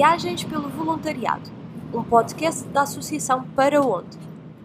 Viagens 0.00 0.42
pelo 0.44 0.70
Voluntariado, 0.70 1.50
um 1.92 2.02
podcast 2.02 2.66
da 2.68 2.84
Associação 2.84 3.46
Para 3.50 3.82
Onde. 3.82 4.16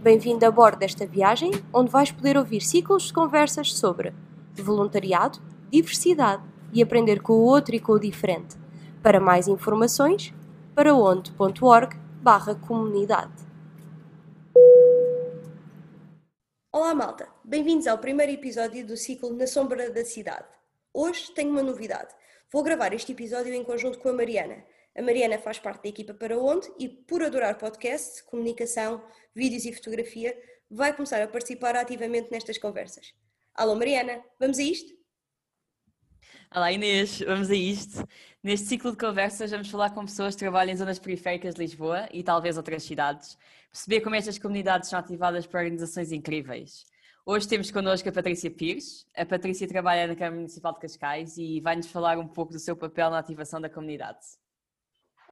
Bem-vindo 0.01 0.45
a 0.45 0.49
bordo 0.49 0.79
desta 0.79 1.05
viagem, 1.05 1.51
onde 1.73 1.91
vais 1.91 2.09
poder 2.09 2.37
ouvir 2.37 2.61
ciclos 2.61 3.07
de 3.07 3.13
conversas 3.13 3.73
sobre 3.73 4.13
voluntariado, 4.53 5.41
diversidade 5.69 6.41
e 6.71 6.81
aprender 6.81 7.21
com 7.21 7.33
o 7.33 7.43
outro 7.43 7.75
e 7.75 7.81
com 7.81 7.91
o 7.91 7.99
diferente. 7.99 8.55
Para 9.03 9.19
mais 9.19 9.49
informações, 9.49 10.33
paraonde.org 10.73 11.97
barra 12.21 12.55
comunidade. 12.55 13.33
Olá 16.71 16.95
malta, 16.95 17.27
bem-vindos 17.43 17.87
ao 17.87 17.97
primeiro 17.97 18.31
episódio 18.31 18.87
do 18.87 18.95
ciclo 18.95 19.33
Na 19.33 19.47
Sombra 19.47 19.91
da 19.91 20.05
Cidade. 20.05 20.47
Hoje 20.93 21.29
tenho 21.33 21.51
uma 21.51 21.61
novidade. 21.61 22.15
Vou 22.49 22.63
gravar 22.63 22.93
este 22.93 23.11
episódio 23.11 23.53
em 23.53 23.65
conjunto 23.65 23.99
com 23.99 24.07
a 24.07 24.13
Mariana. 24.13 24.63
A 24.97 25.01
Mariana 25.01 25.37
faz 25.37 25.59
parte 25.59 25.83
da 25.83 25.89
equipa 25.89 26.13
Para 26.13 26.39
Onde 26.39 26.71
e, 26.79 26.87
por 26.87 27.21
adorar 27.21 27.57
podcast, 27.57 28.23
comunicação, 28.23 29.03
vídeos 29.35 29.65
e 29.65 29.73
fotografia, 29.73 30.33
vai 30.71 30.95
começar 30.95 31.21
a 31.21 31.27
participar 31.27 31.75
ativamente 31.75 32.31
nestas 32.31 32.57
conversas. 32.57 33.13
Alô 33.53 33.75
Mariana, 33.75 34.23
vamos 34.39 34.57
a 34.57 34.63
isto? 34.63 34.93
Olá 36.55 36.71
Inês, 36.71 37.19
vamos 37.19 37.49
a 37.49 37.55
isto. 37.55 38.07
Neste 38.41 38.67
ciclo 38.67 38.91
de 38.91 38.97
conversas 38.97 39.51
vamos 39.51 39.69
falar 39.69 39.89
com 39.89 40.05
pessoas 40.05 40.33
que 40.33 40.39
trabalham 40.39 40.71
em 40.71 40.77
zonas 40.77 40.97
periféricas 40.97 41.55
de 41.55 41.61
Lisboa 41.61 42.07
e 42.13 42.23
talvez 42.23 42.55
outras 42.55 42.83
cidades, 42.83 43.37
perceber 43.69 43.99
como 43.99 44.15
estas 44.15 44.39
comunidades 44.39 44.87
são 44.87 44.97
ativadas 44.97 45.45
por 45.45 45.57
organizações 45.57 46.13
incríveis. 46.13 46.85
Hoje 47.25 47.49
temos 47.49 47.69
connosco 47.69 48.07
a 48.07 48.13
Patrícia 48.13 48.49
Pires. 48.49 49.05
A 49.13 49.25
Patrícia 49.25 49.67
trabalha 49.67 50.07
na 50.07 50.15
Câmara 50.15 50.37
Municipal 50.37 50.71
de 50.71 50.79
Cascais 50.79 51.35
e 51.37 51.59
vai-nos 51.59 51.87
falar 51.87 52.17
um 52.17 52.27
pouco 52.29 52.53
do 52.53 52.59
seu 52.59 52.77
papel 52.77 53.09
na 53.09 53.19
ativação 53.19 53.59
da 53.59 53.69
comunidade. 53.69 54.19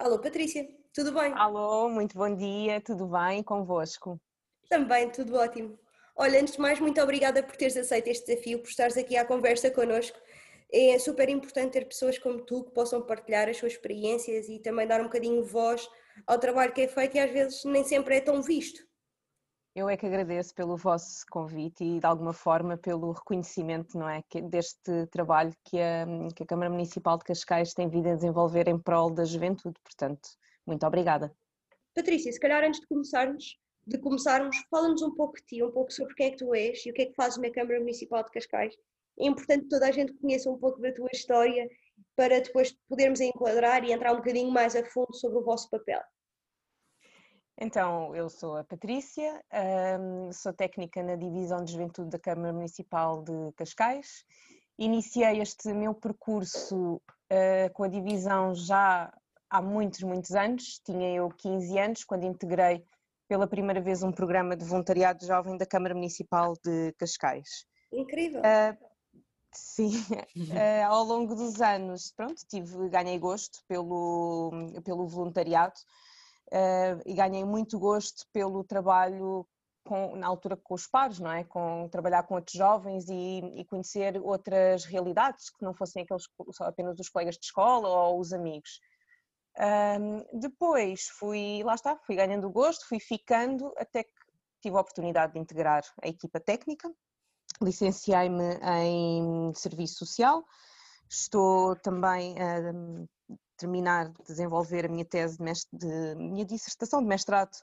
Alô 0.03 0.19
Patrícia, 0.19 0.67
tudo 0.93 1.13
bem? 1.13 1.31
Alô, 1.33 1.87
muito 1.87 2.17
bom 2.17 2.35
dia, 2.35 2.81
tudo 2.81 3.07
bem 3.07 3.41
convosco? 3.41 4.19
Também, 4.67 5.09
tudo 5.09 5.37
ótimo. 5.37 5.79
Olha, 6.17 6.41
antes 6.41 6.55
de 6.55 6.59
mais, 6.59 6.77
muito 6.77 6.99
obrigada 7.01 7.41
por 7.41 7.55
teres 7.55 7.77
aceito 7.77 8.09
este 8.09 8.25
desafio, 8.25 8.59
por 8.59 8.67
estares 8.67 8.97
aqui 8.97 9.15
à 9.15 9.23
conversa 9.23 9.71
connosco. 9.71 10.19
É 10.69 10.99
super 10.99 11.29
importante 11.29 11.71
ter 11.71 11.85
pessoas 11.85 12.19
como 12.19 12.41
tu 12.41 12.65
que 12.65 12.73
possam 12.73 13.01
partilhar 13.01 13.47
as 13.47 13.55
suas 13.55 13.71
experiências 13.71 14.49
e 14.49 14.59
também 14.59 14.85
dar 14.85 14.99
um 14.99 15.05
bocadinho 15.05 15.41
voz 15.41 15.87
ao 16.27 16.37
trabalho 16.37 16.73
que 16.73 16.81
é 16.81 16.87
feito 16.89 17.15
e 17.15 17.21
às 17.21 17.31
vezes 17.31 17.63
nem 17.63 17.85
sempre 17.85 18.17
é 18.17 18.19
tão 18.19 18.41
visto. 18.41 18.85
Eu 19.75 19.89
é 19.89 19.97
que 19.97 20.05
agradeço 20.05 20.53
pelo 20.53 20.77
vosso 20.77 21.25
convite 21.31 21.83
e 21.83 21.99
de 21.99 22.05
alguma 22.05 22.31
forma 22.31 22.77
pelo 22.77 23.11
reconhecimento 23.11 23.97
não 23.97 24.07
é, 24.07 24.23
deste 24.43 25.07
trabalho 25.07 25.51
que 25.63 25.79
a, 25.79 26.05
que 26.35 26.43
a 26.43 26.45
Câmara 26.45 26.69
Municipal 26.69 27.17
de 27.17 27.23
Cascais 27.23 27.73
tem 27.73 27.89
vindo 27.89 28.07
a 28.07 28.13
desenvolver 28.13 28.67
em 28.67 28.77
prol 28.77 29.09
da 29.09 29.25
juventude. 29.25 29.75
Portanto, 29.83 30.29
muito 30.63 30.85
obrigada. 30.85 31.35
Patrícia, 31.95 32.31
se 32.31 32.39
calhar 32.39 32.63
antes 32.63 32.81
de 32.81 32.87
começarmos, 32.87 33.57
de 33.87 33.97
começarmos, 33.97 34.55
fala-nos 34.69 35.01
um 35.01 35.15
pouco 35.15 35.37
de 35.37 35.45
ti, 35.45 35.63
um 35.63 35.71
pouco 35.71 35.91
sobre 35.91 36.13
quem 36.13 36.27
é 36.27 36.31
que 36.31 36.37
tu 36.37 36.53
és 36.53 36.85
e 36.85 36.91
o 36.91 36.93
que 36.93 37.01
é 37.01 37.05
que 37.07 37.15
fazes 37.15 37.39
na 37.39 37.49
Câmara 37.49 37.79
Municipal 37.79 38.23
de 38.23 38.29
Cascais. 38.29 38.75
É 39.19 39.25
importante 39.25 39.63
que 39.63 39.69
toda 39.69 39.87
a 39.87 39.91
gente 39.91 40.13
conheça 40.13 40.51
um 40.51 40.57
pouco 40.59 40.79
da 40.81 40.93
tua 40.93 41.09
história 41.11 41.67
para 42.15 42.39
depois 42.39 42.71
podermos 42.87 43.19
enquadrar 43.19 43.83
e 43.83 43.91
entrar 43.91 44.13
um 44.13 44.17
bocadinho 44.17 44.51
mais 44.51 44.75
a 44.75 44.85
fundo 44.85 45.15
sobre 45.15 45.39
o 45.39 45.43
vosso 45.43 45.67
papel. 45.71 46.01
Então, 47.59 48.15
eu 48.15 48.29
sou 48.29 48.57
a 48.57 48.63
Patrícia, 48.63 49.43
sou 50.33 50.51
técnica 50.53 51.03
na 51.03 51.15
Divisão 51.15 51.63
de 51.63 51.73
Juventude 51.73 52.09
da 52.09 52.19
Câmara 52.19 52.51
Municipal 52.51 53.23
de 53.23 53.51
Cascais. 53.55 54.25
Iniciei 54.77 55.39
este 55.39 55.71
meu 55.71 55.93
percurso 55.93 56.99
ah, 57.29 57.69
com 57.73 57.83
a 57.83 57.87
divisão 57.87 58.53
já 58.53 59.11
há 59.49 59.61
muitos, 59.61 60.01
muitos 60.01 60.31
anos. 60.31 60.79
Tinha 60.85 61.09
eu 61.15 61.29
15 61.29 61.79
anos 61.79 62.03
quando 62.03 62.25
integrei 62.25 62.85
pela 63.27 63.47
primeira 63.47 63.81
vez 63.81 64.03
um 64.03 64.11
programa 64.11 64.55
de 64.55 64.65
voluntariado 64.65 65.25
jovem 65.25 65.57
da 65.57 65.65
Câmara 65.65 65.95
Municipal 65.95 66.53
de 66.63 66.93
Cascais. 66.93 67.65
Incrível! 67.91 68.41
Uh, 68.41 68.77
sim, 69.51 69.91
uh, 69.95 70.33
ao 70.89 71.03
longo 71.03 71.35
dos 71.35 71.61
anos, 71.61 72.11
pronto, 72.15 72.41
tive, 72.47 72.89
ganhei 72.89 73.17
gosto 73.17 73.59
pelo, 73.67 74.51
pelo 74.83 75.07
voluntariado 75.07 75.79
uh, 76.53 77.01
e 77.05 77.13
ganhei 77.13 77.43
muito 77.43 77.79
gosto 77.79 78.25
pelo 78.31 78.63
trabalho 78.63 79.45
com, 79.83 80.15
na 80.15 80.27
altura 80.27 80.55
com 80.55 80.75
os 80.75 80.87
pares, 80.87 81.19
não 81.19 81.31
é? 81.31 81.43
Com 81.43 81.89
trabalhar 81.89 82.23
com 82.23 82.35
outros 82.35 82.55
jovens 82.55 83.09
e, 83.09 83.39
e, 83.55 83.65
conhecer 83.65 84.17
outras 84.21 84.85
realidades 84.85 85.49
que 85.49 85.63
não 85.63 85.73
fossem 85.73 86.03
aqueles 86.03 86.23
só 86.51 86.65
apenas 86.65 86.99
os 86.99 87.09
colegas 87.09 87.37
de 87.37 87.45
escola 87.45 87.89
ou 87.89 88.19
os 88.19 88.31
amigos. 88.31 88.79
Um, 89.59 90.39
depois 90.39 91.09
fui, 91.09 91.61
lá 91.63 91.75
está, 91.75 91.97
fui 91.97 92.15
ganhando 92.15 92.49
gosto, 92.49 92.87
fui 92.87 92.99
ficando 92.99 93.73
até 93.77 94.03
que 94.03 94.11
tive 94.61 94.77
a 94.77 94.81
oportunidade 94.81 95.33
de 95.33 95.39
integrar 95.39 95.83
a 96.01 96.07
equipa 96.07 96.39
técnica, 96.39 96.89
licenciei-me 97.61 98.55
em 98.63 99.53
serviço 99.53 100.05
social, 100.05 100.43
estou 101.09 101.75
também 101.75 102.35
terminar 103.57 104.09
de 104.09 104.23
desenvolver 104.23 104.85
a 104.85 104.89
minha 104.89 105.05
tese 105.05 105.37
de, 105.37 105.43
mestre, 105.43 105.77
de 105.77 106.15
minha 106.15 106.45
dissertação 106.45 107.01
de 107.01 107.07
mestrado 107.07 107.55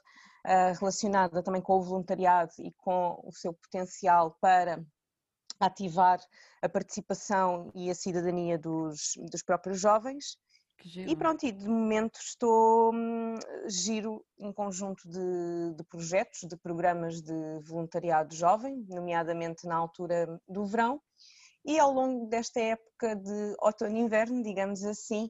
uh, 0.45 0.77
relacionada 0.79 1.43
também 1.43 1.61
com 1.61 1.77
o 1.77 1.83
voluntariado 1.83 2.51
e 2.59 2.71
com 2.77 3.19
o 3.23 3.31
seu 3.31 3.53
potencial 3.53 4.37
para 4.41 4.83
ativar 5.59 6.19
a 6.61 6.69
participação 6.69 7.71
e 7.75 7.89
a 7.89 7.95
cidadania 7.95 8.57
dos, 8.57 9.13
dos 9.29 9.43
próprios 9.43 9.79
jovens. 9.79 10.37
E 10.83 11.15
pronto, 11.15 11.45
e 11.45 11.51
de 11.51 11.67
momento 11.67 12.19
estou, 12.19 12.91
hum, 12.91 13.35
giro 13.67 14.25
um 14.39 14.51
conjunto 14.51 15.07
de, 15.07 15.75
de, 15.75 15.83
projetos, 15.83 16.39
de 16.49 16.57
programas 16.57 17.21
de 17.21 17.59
voluntariado 17.63 18.33
jovem, 18.33 18.83
nomeadamente 18.89 19.67
na 19.67 19.75
altura 19.75 20.41
do 20.49 20.65
verão, 20.65 20.99
e 21.63 21.77
ao 21.77 21.91
longo 21.91 22.25
desta 22.25 22.59
época 22.59 23.15
de 23.15 23.55
outono 23.59 23.95
e 23.95 23.99
inverno, 23.99 24.41
digamos 24.41 24.83
assim, 24.83 25.29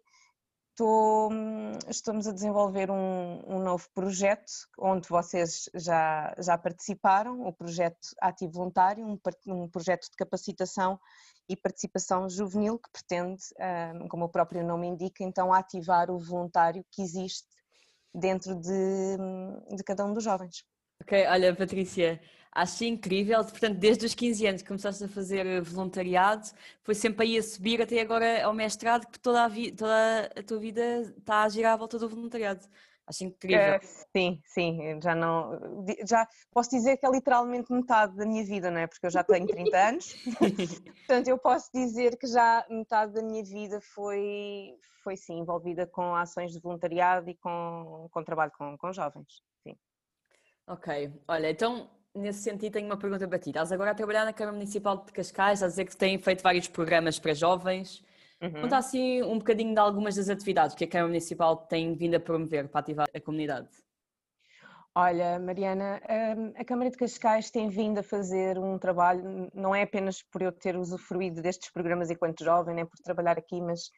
estou, 0.72 1.30
estamos 1.88 2.28
a 2.28 2.32
desenvolver 2.32 2.90
um, 2.90 3.42
um, 3.48 3.60
novo 3.60 3.88
projeto 3.94 4.52
onde 4.80 5.08
vocês 5.08 5.70
já, 5.76 6.34
já 6.40 6.58
participaram, 6.58 7.42
o 7.46 7.54
projeto 7.54 8.10
Ativo 8.20 8.54
Voluntário, 8.54 9.06
um, 9.06 9.20
um 9.48 9.70
projeto 9.70 10.10
de 10.10 10.16
capacitação 10.18 11.00
e 11.48 11.56
participação 11.56 12.30
juvenil 12.30 12.80
que 12.80 12.90
pretende, 12.92 13.44
como 14.10 14.26
o 14.26 14.30
próprio 14.30 14.66
nome 14.66 14.88
indica, 14.88 15.24
então 15.24 15.54
ativar 15.54 16.10
o 16.10 16.18
voluntário 16.18 16.84
que 16.92 17.02
existe 17.02 17.48
dentro 18.14 18.56
de, 18.56 19.18
de 19.76 19.84
cada 19.84 20.06
um 20.06 20.14
dos 20.14 20.24
jovens. 20.24 20.64
Ok, 21.02 21.26
olha 21.28 21.56
Patrícia, 21.56 22.22
Acho 22.54 22.84
incrível, 22.84 23.42
portanto, 23.46 23.78
desde 23.78 24.06
os 24.06 24.14
15 24.14 24.46
anos 24.46 24.62
que 24.62 24.68
começaste 24.68 25.02
a 25.06 25.08
fazer 25.08 25.62
voluntariado, 25.62 26.50
foi 26.84 26.94
sempre 26.94 27.26
aí 27.26 27.38
a 27.38 27.44
subir 27.44 27.82
até 27.82 28.02
agora 28.02 28.44
ao 28.44 28.54
mestrado, 28.54 29.08
que 29.08 29.18
toda 29.18 29.46
a, 29.46 29.50
toda 29.50 30.32
a 30.38 30.44
tua 30.44 30.60
vida 30.60 31.02
está 31.18 31.44
a 31.44 31.50
girar 31.50 31.74
à 31.74 31.78
volta 31.78 31.98
do 31.98 32.10
voluntariado. 32.10 32.68
Acho 33.08 33.24
incrível. 33.24 33.78
Uh, 33.78 34.06
sim, 34.16 34.42
sim, 34.46 35.00
já 35.02 35.16
não. 35.16 35.86
Já 36.06 36.28
posso 36.52 36.70
dizer 36.70 36.98
que 36.98 37.06
é 37.06 37.10
literalmente 37.10 37.72
metade 37.72 38.16
da 38.16 38.26
minha 38.26 38.44
vida, 38.46 38.70
não 38.70 38.80
é? 38.80 38.88
Porque 38.88 39.06
eu 39.06 39.10
já 39.10 39.24
tenho 39.24 39.48
30 39.48 39.78
anos. 39.78 40.14
Portanto, 41.08 41.28
eu 41.28 41.38
posso 41.38 41.70
dizer 41.74 42.18
que 42.18 42.28
já 42.28 42.66
metade 42.70 43.14
da 43.14 43.22
minha 43.22 43.44
vida 43.44 43.80
foi, 43.82 44.76
foi 45.04 45.16
sim, 45.16 45.40
envolvida 45.40 45.88
com 45.88 46.16
ações 46.16 46.52
de 46.52 46.60
voluntariado 46.60 47.30
e 47.30 47.36
com, 47.36 48.08
com 48.12 48.24
trabalho 48.24 48.52
com, 48.58 48.78
com 48.78 48.94
jovens. 48.94 49.42
Sim. 49.64 49.76
Ok, 50.68 51.12
olha, 51.28 51.50
então 51.50 51.90
nesse 52.16 52.40
sentido, 52.44 52.74
tenho 52.74 52.86
uma 52.86 52.98
pergunta 52.98 53.28
para 53.28 53.40
ti. 53.40 53.50
Estás 53.50 53.72
agora 53.72 53.92
a 53.92 53.96
trabalhar 53.96 54.26
na 54.26 54.34
Câmara 54.34 54.56
Municipal 54.56 54.98
de 54.98 55.12
Cascais, 55.12 55.64
a 55.64 55.68
dizer 55.68 55.86
que 55.86 55.96
têm 55.96 56.18
feito 56.18 56.42
vários 56.42 56.68
programas 56.68 57.20
para 57.20 57.34
jovens. 57.34 58.04
Uhum. 58.42 58.62
Conta 58.62 58.78
assim 58.78 59.22
um 59.24 59.38
bocadinho 59.38 59.74
de 59.74 59.80
algumas 59.80 60.16
das 60.16 60.30
atividades 60.30 60.76
que 60.76 60.84
a 60.84 60.88
Câmara 60.88 61.08
Municipal 61.08 61.56
tem 61.56 61.94
vindo 61.94 62.16
a 62.16 62.20
promover 62.20 62.68
para 62.68 62.80
ativar 62.80 63.08
a 63.14 63.20
comunidade. 63.20 63.70
Olha, 64.94 65.40
Mariana, 65.40 66.02
hum, 66.38 66.54
a 66.58 66.66
Câmara 66.66 66.90
de 66.90 66.98
Cascais 66.98 67.50
tem 67.50 67.70
vindo 67.70 68.00
a 68.00 68.04
fazer 68.04 68.58
um 68.58 68.78
trabalho, 68.78 69.50
não 69.54 69.74
é 69.74 69.84
apenas 69.84 70.22
por 70.22 70.42
eu 70.42 70.52
ter 70.52 70.76
usufruído 70.76 71.42
destes 71.42 71.72
programas 71.72 72.10
enquanto 72.12 72.44
jovem, 72.44 72.76
nem 72.76 72.86
por 72.86 72.98
trabalhar 72.98 73.38
aqui, 73.38 73.62
mas 73.62 73.90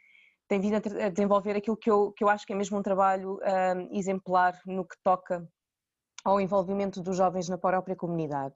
tem 0.47 0.59
vindo 0.59 0.75
a 0.75 1.09
desenvolver 1.09 1.55
aquilo 1.55 1.75
que 1.75 1.89
eu, 1.89 2.11
que 2.11 2.23
eu 2.23 2.29
acho 2.29 2.45
que 2.45 2.53
é 2.53 2.55
mesmo 2.55 2.77
um 2.77 2.83
trabalho 2.83 3.39
um, 3.39 3.97
exemplar 3.97 4.59
no 4.67 4.85
que 4.85 4.95
toca 5.03 5.47
ao 6.23 6.39
envolvimento 6.39 7.01
dos 7.01 7.17
jovens 7.17 7.49
na 7.49 7.57
própria 7.57 7.95
comunidade. 7.95 8.55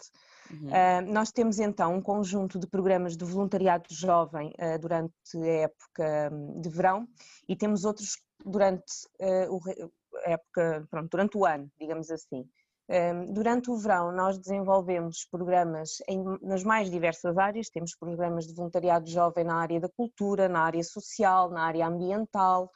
Uhum. 0.49 0.67
Uh, 0.67 1.11
nós 1.11 1.31
temos 1.31 1.59
então 1.59 1.95
um 1.95 2.01
conjunto 2.01 2.57
de 2.57 2.65
programas 2.67 3.17
de 3.17 3.25
voluntariado 3.25 3.87
jovem 3.91 4.53
uh, 4.57 4.79
durante 4.79 5.13
a 5.35 5.45
época 5.45 6.29
hum, 6.31 6.61
de 6.61 6.69
verão 6.69 7.07
e 7.47 7.55
temos 7.55 7.83
outros 7.83 8.17
durante 8.45 8.93
uh, 9.19 9.89
a 10.25 10.31
época, 10.31 10.87
pronto, 10.89 11.09
durante 11.09 11.37
o 11.37 11.45
ano, 11.45 11.69
digamos 11.79 12.09
assim. 12.09 12.47
Um, 12.89 13.33
durante 13.33 13.69
o 13.69 13.75
verão 13.75 14.13
nós 14.13 14.37
desenvolvemos 14.37 15.27
programas 15.29 15.97
em, 16.07 16.23
nas 16.41 16.63
mais 16.63 16.89
diversas 16.89 17.37
áreas, 17.37 17.69
temos 17.69 17.93
programas 17.93 18.47
de 18.47 18.53
voluntariado 18.55 19.09
jovem 19.09 19.43
na 19.43 19.55
área 19.55 19.81
da 19.81 19.89
cultura, 19.89 20.47
na 20.47 20.61
área 20.61 20.83
social, 20.85 21.49
na 21.49 21.63
área 21.63 21.85
ambiental, 21.85 22.71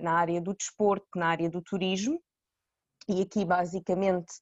na 0.00 0.12
área 0.12 0.40
do 0.40 0.54
desporto, 0.54 1.06
na 1.16 1.26
área 1.26 1.50
do 1.50 1.60
turismo, 1.60 2.18
e 3.08 3.22
aqui 3.22 3.44
basicamente 3.44 4.32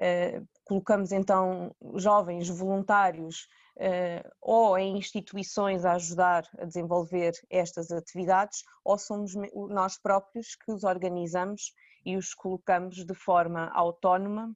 uh, 0.00 0.46
colocamos 0.64 1.12
então 1.12 1.74
jovens 1.94 2.48
voluntários 2.48 3.48
uh, 3.76 4.28
ou 4.40 4.78
em 4.78 4.98
instituições 4.98 5.84
a 5.84 5.92
ajudar 5.92 6.44
a 6.58 6.64
desenvolver 6.64 7.32
estas 7.50 7.90
atividades, 7.90 8.62
ou 8.84 8.98
somos 8.98 9.32
nós 9.70 9.98
próprios 9.98 10.54
que 10.56 10.72
os 10.72 10.84
organizamos 10.84 11.72
e 12.04 12.16
os 12.16 12.34
colocamos 12.34 13.04
de 13.04 13.14
forma 13.14 13.70
autónoma 13.74 14.52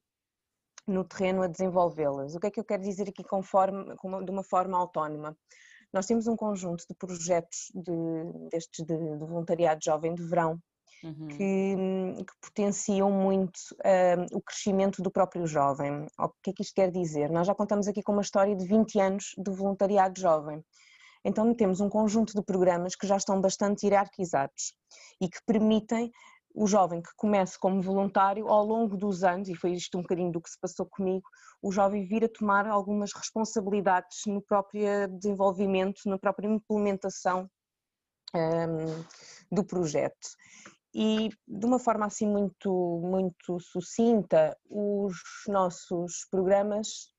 no 0.86 1.04
terreno 1.04 1.42
a 1.42 1.46
desenvolvê-las. 1.46 2.34
O 2.34 2.40
que 2.40 2.48
é 2.48 2.50
que 2.50 2.60
eu 2.60 2.64
quero 2.64 2.82
dizer 2.82 3.08
aqui 3.08 3.22
conforme, 3.22 3.94
de 4.24 4.30
uma 4.30 4.42
forma 4.42 4.76
autónoma? 4.76 5.36
Nós 5.92 6.06
temos 6.06 6.26
um 6.26 6.34
conjunto 6.34 6.84
de 6.88 6.94
projetos 6.94 7.70
de, 7.74 8.48
destes 8.50 8.84
de, 8.84 8.96
de 8.96 9.24
voluntariado 9.24 9.80
jovem 9.84 10.14
de 10.14 10.22
verão 10.22 10.58
uhum. 11.02 11.28
que, 11.28 12.24
que, 12.24 12.32
potenciam 12.40 13.10
muito 13.10 13.58
uh, 13.80 14.36
o 14.36 14.40
crescimento 14.40 15.02
do 15.02 15.10
próprio 15.10 15.46
jovem. 15.46 16.06
O 16.18 16.28
que 16.42 16.50
é 16.50 16.52
que 16.52 16.62
isto 16.62 16.74
quer 16.74 16.90
dizer? 16.90 17.30
Nós 17.30 17.46
já 17.46 17.54
contamos 17.54 17.88
aqui 17.88 18.02
com 18.02 18.12
uma 18.12 18.22
história 18.22 18.54
de 18.54 18.64
20 18.66 19.00
anos 19.00 19.34
de 19.36 19.50
voluntariado 19.50 20.20
jovem. 20.20 20.64
Então 21.24 21.54
temos 21.54 21.80
um 21.80 21.88
conjunto 21.88 22.34
de 22.34 22.42
programas 22.42 22.96
que 22.96 23.06
já 23.06 23.16
estão 23.16 23.40
bastante 23.40 23.86
hierarquizados 23.86 24.74
e 25.20 25.28
que 25.28 25.38
permitem 25.46 26.10
o 26.54 26.66
jovem 26.66 27.00
que 27.00 27.10
comece 27.16 27.58
como 27.58 27.80
voluntário 27.80 28.48
ao 28.48 28.64
longo 28.64 28.96
dos 28.96 29.24
anos, 29.24 29.48
e 29.48 29.54
foi 29.54 29.72
isto 29.72 29.96
um 29.96 30.02
bocadinho 30.02 30.32
do 30.32 30.40
que 30.40 30.50
se 30.50 30.60
passou 30.60 30.86
comigo, 30.86 31.26
o 31.62 31.72
jovem 31.72 32.04
vir 32.04 32.24
a 32.24 32.28
tomar 32.28 32.66
algumas 32.66 33.12
responsabilidades 33.14 34.26
no 34.26 34.42
próprio 34.42 35.08
desenvolvimento, 35.08 36.00
na 36.06 36.18
própria 36.18 36.48
implementação 36.48 37.48
um, 38.34 39.04
do 39.50 39.64
projeto. 39.64 40.28
E 40.94 41.30
de 41.48 41.66
uma 41.66 41.78
forma 41.78 42.06
assim 42.06 42.26
muito, 42.26 43.00
muito 43.02 43.58
sucinta, 43.60 44.56
os 44.68 45.16
nossos 45.48 46.26
programas, 46.30 47.12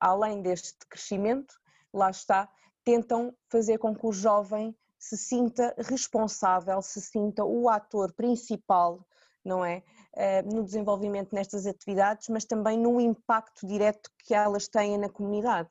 além 0.00 0.40
deste 0.40 0.78
crescimento, 0.88 1.54
lá 1.92 2.10
está, 2.10 2.48
tentam 2.84 3.34
fazer 3.50 3.78
com 3.78 3.94
que 3.94 4.06
o 4.06 4.12
jovem 4.12 4.74
se 4.98 5.16
sinta 5.16 5.74
responsável, 5.78 6.80
se 6.80 7.00
sinta 7.00 7.44
o 7.44 7.68
ator 7.68 8.12
principal, 8.14 9.06
não 9.44 9.64
é? 9.64 9.82
Eh, 10.14 10.42
no 10.42 10.64
desenvolvimento 10.64 11.34
nestas 11.34 11.66
atividades, 11.66 12.28
mas 12.28 12.44
também 12.44 12.78
no 12.78 13.00
impacto 13.00 13.66
direto 13.66 14.10
que 14.18 14.34
elas 14.34 14.66
têm 14.66 14.96
na 14.96 15.08
comunidade. 15.08 15.68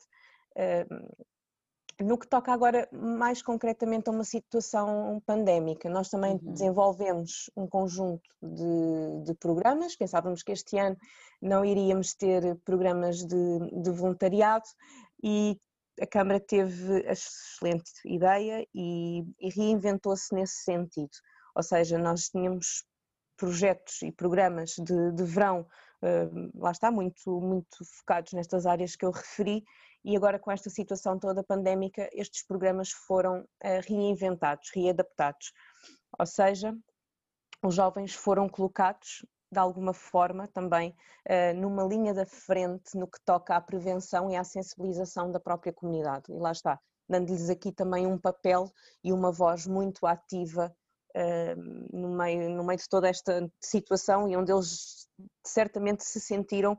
Eh, 1.98 2.04
no 2.04 2.18
que 2.18 2.28
toca 2.28 2.52
agora 2.52 2.88
mais 2.92 3.42
concretamente 3.42 4.10
a 4.10 4.12
uma 4.12 4.24
situação 4.24 5.22
pandémica, 5.26 5.90
nós 5.90 6.10
também 6.10 6.34
uhum. 6.34 6.54
desenvolvemos 6.54 7.50
um 7.56 7.68
conjunto 7.68 8.30
de, 8.42 9.24
de, 9.26 9.34
programas. 9.36 9.96
Pensávamos 9.96 10.44
que 10.44 10.52
este 10.52 10.78
ano 10.78 10.98
não 11.42 11.64
iríamos 11.64 12.14
ter 12.14 12.56
programas 12.64 13.18
de, 13.26 13.82
de 13.82 13.92
voluntariado 13.92 14.66
e 15.24 15.60
a 16.02 16.06
Câmara 16.06 16.40
teve 16.40 17.08
a 17.08 17.14
excelente 17.14 17.92
ideia 18.06 18.68
e, 18.74 19.24
e 19.40 19.50
reinventou-se 19.50 20.34
nesse 20.36 20.64
sentido. 20.64 21.12
Ou 21.56 21.64
seja, 21.64 21.98
nós 21.98 22.30
tínhamos 22.30 22.84
projetos 23.38 24.02
e 24.02 24.12
programas 24.12 24.72
de, 24.72 25.12
de 25.14 25.24
verão, 25.24 25.62
uh, 26.02 26.52
lá 26.62 26.72
está, 26.72 26.92
muito, 26.92 27.40
muito 27.42 27.86
focados 27.98 28.34
nestas 28.34 28.66
áreas 28.66 28.96
que 28.96 29.06
eu 29.06 29.12
referi, 29.12 29.64
e 30.06 30.16
agora 30.16 30.38
com 30.38 30.52
esta 30.52 30.70
situação 30.70 31.18
toda 31.18 31.44
pandémica, 31.44 32.08
estes 32.14 32.46
programas 32.46 32.92
foram 32.92 33.42
uh, 33.42 33.82
reinventados, 33.88 34.70
readaptados. 34.74 35.52
Ou 36.20 36.28
seja, 36.28 36.78
os 37.64 37.74
jovens 37.74 38.14
foram 38.14 38.48
colocados 38.48 39.26
de 39.52 39.58
alguma 39.58 39.94
forma 39.94 40.48
também 40.48 40.96
uh, 41.28 41.60
numa 41.60 41.84
linha 41.84 42.14
da 42.14 42.26
frente 42.26 42.96
no 42.96 43.08
que 43.08 43.20
toca 43.26 43.56
à 43.56 43.60
prevenção 43.60 44.30
e 44.30 44.36
à 44.36 44.44
sensibilização 44.44 45.32
da 45.32 45.40
própria 45.40 45.74
comunidade. 45.74 46.32
E 46.32 46.38
lá 46.38 46.52
está, 46.52 46.80
dando-lhes 47.10 47.50
aqui 47.50 47.72
também 47.72 48.06
um 48.06 48.18
papel 48.18 48.72
e 49.04 49.12
uma 49.12 49.32
voz 49.32 49.66
muito 49.66 50.06
ativa 50.06 50.72
uh, 51.16 51.92
no, 51.92 52.10
meio, 52.10 52.52
no 52.52 52.64
meio 52.64 52.78
de 52.78 52.88
toda 52.88 53.10
esta 53.10 53.52
situação 53.60 54.28
e 54.30 54.38
onde 54.38 54.52
eles 54.52 55.10
certamente 55.44 56.04
se 56.04 56.20
sentiram 56.20 56.78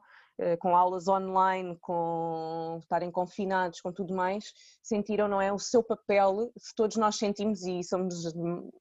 com 0.61 0.77
aulas 0.77 1.09
online, 1.09 1.79
com 1.81 2.79
estarem 2.83 3.11
confinados, 3.11 3.81
com 3.81 3.93
tudo 3.93 4.15
mais, 4.15 4.53
sentiram, 4.83 5.29
não 5.29 5.41
é, 5.41 5.53
o 5.53 5.59
seu 5.59 5.83
papel, 5.83 6.53
se 6.59 6.75
todos 6.75 6.97
nós 6.97 7.17
sentimos 7.17 7.65
e 7.65 7.83
somos 7.83 8.35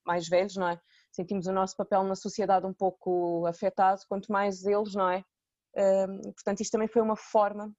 mais 0.05 0.27
velhos, 0.27 0.55
não 0.55 0.67
é, 0.67 0.79
sentimos 1.11 1.47
o 1.47 1.53
nosso 1.53 1.75
papel 1.77 2.03
na 2.03 2.15
sociedade 2.15 2.65
um 2.65 2.73
pouco 2.73 3.45
afetado, 3.45 4.01
quanto 4.09 4.31
mais 4.31 4.65
eles, 4.65 4.93
não 4.93 5.09
é? 5.09 5.23
portanto, 6.33 6.61
isto 6.61 6.71
também 6.71 6.87
foi 6.87 7.01
uma 7.01 7.17
forma 7.17 7.71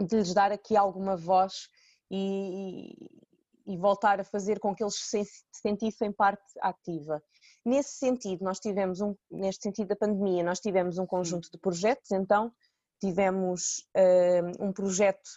de 0.00 0.16
lhes 0.16 0.32
dar 0.34 0.52
aqui 0.52 0.76
alguma 0.76 1.16
voz 1.16 1.68
e, 2.10 2.92
e 3.66 3.76
voltar 3.76 4.20
a 4.20 4.24
fazer 4.24 4.60
com 4.60 4.74
que 4.74 4.82
eles 4.82 4.94
se 4.96 5.24
sentissem 5.50 6.12
parte 6.12 6.44
ativa. 6.60 7.20
Nesse 7.64 7.98
sentido, 7.98 8.44
nós 8.44 8.60
tivemos 8.60 9.00
um, 9.00 9.14
neste 9.30 9.64
sentido 9.64 9.88
da 9.88 9.96
pandemia, 9.96 10.44
nós 10.44 10.60
tivemos 10.60 10.98
um 10.98 11.06
conjunto 11.06 11.50
de 11.50 11.58
projetos, 11.58 12.12
então 12.12 12.52
tivemos 13.00 13.86
um 14.60 14.72
projeto 14.72 15.28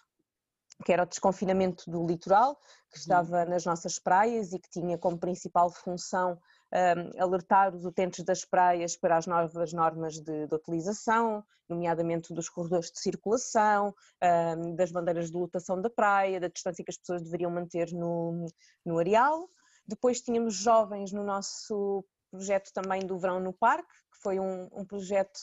que 0.85 0.93
era 0.93 1.03
o 1.03 1.05
desconfinamento 1.05 1.89
do 1.89 2.05
litoral, 2.05 2.57
que 2.91 2.97
estava 2.97 3.45
nas 3.45 3.65
nossas 3.65 3.99
praias 3.99 4.53
e 4.53 4.59
que 4.59 4.69
tinha 4.69 4.97
como 4.97 5.17
principal 5.17 5.69
função 5.69 6.39
um, 6.73 7.21
alertar 7.21 7.75
os 7.75 7.85
utentes 7.85 8.23
das 8.23 8.45
praias 8.45 8.95
para 8.95 9.17
as 9.17 9.27
novas 9.27 9.73
normas 9.73 10.15
de, 10.19 10.47
de 10.47 10.55
utilização, 10.55 11.43
nomeadamente 11.67 12.33
dos 12.33 12.49
corredores 12.49 12.91
de 12.91 12.99
circulação, 12.99 13.93
um, 14.23 14.75
das 14.75 14.91
bandeiras 14.91 15.29
de 15.29 15.37
lotação 15.37 15.81
da 15.81 15.89
praia, 15.89 16.39
da 16.39 16.47
distância 16.47 16.83
que 16.83 16.91
as 16.91 16.97
pessoas 16.97 17.21
deveriam 17.23 17.51
manter 17.51 17.91
no, 17.91 18.45
no 18.85 18.99
areal. 18.99 19.49
Depois 19.85 20.21
tínhamos 20.21 20.55
jovens 20.55 21.11
no 21.11 21.23
nosso 21.23 22.05
projeto 22.31 22.71
também 22.73 23.05
do 23.05 23.17
Verão 23.17 23.39
no 23.39 23.53
Parque, 23.53 23.91
que 24.13 24.21
foi 24.21 24.39
um, 24.39 24.69
um 24.71 24.85
projeto 24.85 25.39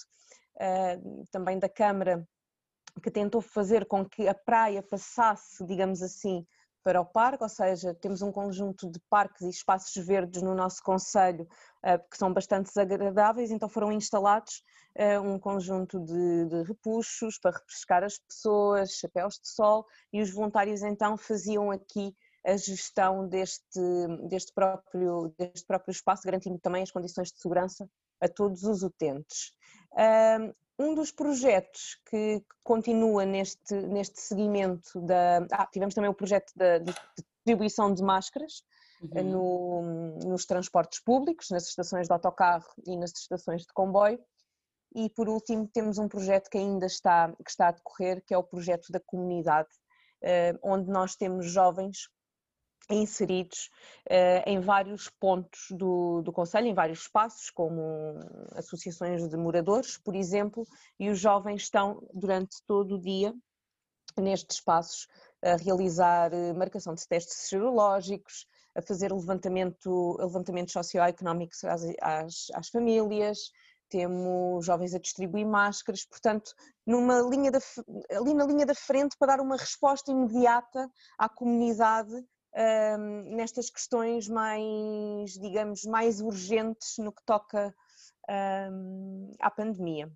também 1.30 1.58
da 1.58 1.68
Câmara 1.68 2.26
que 3.02 3.10
tentou 3.10 3.40
fazer 3.40 3.86
com 3.86 4.04
que 4.04 4.26
a 4.26 4.34
praia 4.34 4.82
passasse, 4.82 5.64
digamos 5.66 6.02
assim, 6.02 6.46
para 6.82 7.00
o 7.00 7.04
parque, 7.04 7.42
ou 7.42 7.48
seja, 7.48 7.92
temos 7.94 8.22
um 8.22 8.30
conjunto 8.30 8.88
de 8.88 9.00
parques 9.10 9.42
e 9.42 9.50
espaços 9.50 10.06
verdes 10.06 10.40
no 10.40 10.54
nosso 10.54 10.80
conselho 10.84 11.48
eh, 11.84 11.98
que 11.98 12.16
são 12.16 12.32
bastante 12.32 12.70
agradáveis, 12.78 13.50
então 13.50 13.68
foram 13.68 13.90
instalados 13.90 14.62
eh, 14.94 15.18
um 15.18 15.36
conjunto 15.36 15.98
de, 15.98 16.44
de 16.44 16.62
repuxos 16.62 17.40
para 17.40 17.58
refrescar 17.58 18.04
as 18.04 18.18
pessoas, 18.18 18.92
chapéus 18.92 19.34
de 19.34 19.48
sol, 19.48 19.84
e 20.12 20.22
os 20.22 20.30
voluntários 20.30 20.80
então 20.82 21.16
faziam 21.16 21.72
aqui 21.72 22.14
a 22.46 22.56
gestão 22.56 23.26
deste, 23.26 23.80
deste, 24.28 24.52
próprio, 24.54 25.34
deste 25.36 25.66
próprio 25.66 25.90
espaço, 25.90 26.22
garantindo 26.24 26.60
também 26.60 26.84
as 26.84 26.92
condições 26.92 27.32
de 27.32 27.40
segurança 27.40 27.90
a 28.20 28.28
todos 28.28 28.62
os 28.64 28.82
utentes. 28.82 29.52
Um 30.78 30.94
dos 30.94 31.10
projetos 31.10 31.98
que 32.10 32.42
continua 32.62 33.24
neste, 33.24 33.74
neste 33.74 34.20
seguimento 34.20 35.00
da. 35.00 35.38
Ah, 35.50 35.66
tivemos 35.66 35.94
também 35.94 36.10
o 36.10 36.14
projeto 36.14 36.52
da 36.54 36.78
de 36.78 36.92
distribuição 37.46 37.94
de 37.94 38.02
máscaras 38.02 38.62
eh, 39.14 39.22
uhum. 39.22 39.30
no, 39.30 40.28
nos 40.28 40.44
transportes 40.44 41.00
públicos, 41.00 41.48
nas 41.50 41.66
estações 41.66 42.06
de 42.06 42.12
autocarro 42.12 42.68
e 42.86 42.96
nas 42.96 43.12
estações 43.12 43.62
de 43.62 43.72
comboio. 43.72 44.18
E 44.94 45.08
por 45.10 45.28
último 45.28 45.66
temos 45.66 45.96
um 45.98 46.08
projeto 46.08 46.50
que 46.50 46.58
ainda 46.58 46.86
está, 46.86 47.32
que 47.32 47.50
está 47.50 47.68
a 47.68 47.72
decorrer, 47.72 48.22
que 48.26 48.34
é 48.34 48.38
o 48.38 48.44
projeto 48.44 48.90
da 48.90 49.00
comunidade, 49.00 49.68
eh, 50.22 50.54
onde 50.62 50.90
nós 50.90 51.16
temos 51.16 51.46
jovens 51.46 52.08
inseridos 52.90 53.70
uh, 54.08 54.42
em 54.46 54.60
vários 54.60 55.08
pontos 55.08 55.66
do, 55.70 56.22
do 56.22 56.32
Conselho, 56.32 56.66
em 56.66 56.74
vários 56.74 57.00
espaços, 57.00 57.50
como 57.50 58.18
associações 58.52 59.28
de 59.28 59.36
moradores, 59.36 59.98
por 59.98 60.14
exemplo, 60.14 60.66
e 60.98 61.10
os 61.10 61.18
jovens 61.18 61.62
estão 61.62 62.06
durante 62.12 62.62
todo 62.66 62.96
o 62.96 63.00
dia 63.00 63.34
nestes 64.16 64.58
espaços 64.58 65.08
a 65.42 65.56
realizar 65.56 66.32
eh, 66.32 66.52
marcação 66.54 66.94
de 66.94 67.06
testes 67.06 67.48
serológicos, 67.48 68.46
a 68.74 68.80
fazer 68.80 69.12
levantamento, 69.12 70.16
levantamentos 70.18 70.72
socioeconómicos 70.72 71.62
às, 71.64 71.82
às, 72.00 72.46
às 72.54 72.68
famílias, 72.68 73.50
temos 73.88 74.64
jovens 74.64 74.94
a 74.94 74.98
distribuir 74.98 75.46
máscaras, 75.46 76.04
portanto, 76.04 76.52
numa 76.84 77.20
linha 77.20 77.50
da, 77.50 77.60
ali 78.10 78.34
na 78.34 78.44
linha 78.44 78.66
da 78.66 78.74
frente 78.74 79.16
para 79.18 79.36
dar 79.36 79.42
uma 79.42 79.56
resposta 79.56 80.10
imediata 80.10 80.90
à 81.16 81.28
comunidade 81.28 82.24
um, 82.56 83.36
nestas 83.36 83.68
questões 83.68 84.28
mais, 84.28 85.32
digamos, 85.32 85.84
mais 85.84 86.20
urgentes 86.20 86.96
no 86.98 87.12
que 87.12 87.22
toca 87.24 87.74
um, 88.70 89.32
à 89.40 89.50
pandemia. 89.50 90.10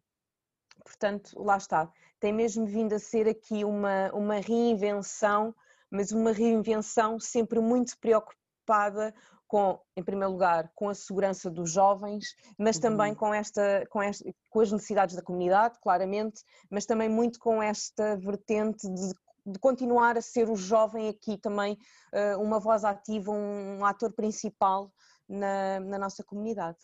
Portanto, 0.83 1.39
lá 1.43 1.57
está, 1.57 1.93
tem 2.19 2.33
mesmo 2.33 2.67
vindo 2.67 2.95
a 2.95 2.99
ser 2.99 3.29
aqui 3.29 3.65
uma, 3.65 4.11
uma 4.13 4.41
reinvenção, 4.41 5.55
mas 5.91 6.11
uma 6.11 6.33
reinvenção 6.33 7.21
sempre 7.21 7.61
muito 7.61 7.99
preocupada 7.99 9.15
com, 9.47 9.79
em 9.97 10.03
primeiro 10.03 10.33
lugar, 10.33 10.71
com 10.77 10.89
a 10.89 10.95
segurança 10.95 11.51
dos 11.51 11.73
jovens, 11.73 12.37
mas 12.57 12.77
uhum. 12.77 12.83
também 12.83 13.15
com, 13.15 13.35
esta, 13.35 13.85
com, 13.91 14.01
esta, 14.01 14.25
com 14.49 14.61
as 14.61 14.71
necessidades 14.71 15.17
da 15.17 15.23
comunidade, 15.23 15.79
claramente, 15.81 16.43
mas 16.71 16.87
também 16.87 17.09
muito 17.09 17.41
com 17.41 17.61
esta 17.61 18.17
vertente 18.17 18.89
de, 18.89 19.13
de 19.47 19.59
continuar 19.59 20.17
a 20.17 20.23
ser 20.23 20.49
o 20.49 20.57
jovem 20.57 21.09
aqui 21.09 21.39
também 21.39 21.79
uh, 22.13 22.41
uma 22.41 22.59
voz 22.59 22.85
ativa, 22.85 23.31
um, 23.31 23.85
ator 23.85 24.13
principal 24.13 24.93
na, 25.29 25.81
na, 25.81 25.99
nossa 25.99 26.23
comunidade. 26.25 26.79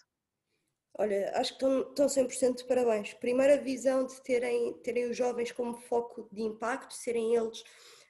Olha, 0.99 1.31
acho 1.35 1.57
que 1.59 1.65
estão, 1.65 1.81
estão 1.81 2.07
100% 2.07 2.57
de 2.59 2.65
parabéns. 2.65 3.13
Primeira 3.15 3.61
visão 3.61 4.07
de 4.07 4.21
terem, 4.23 4.73
terem 4.83 5.11
os 5.11 5.17
jovens 5.17 5.53
como 5.53 5.75
foco 5.75 6.29
de 6.33 6.43
impacto, 6.43 6.95
serem 6.95 7.35
eles 7.35 7.63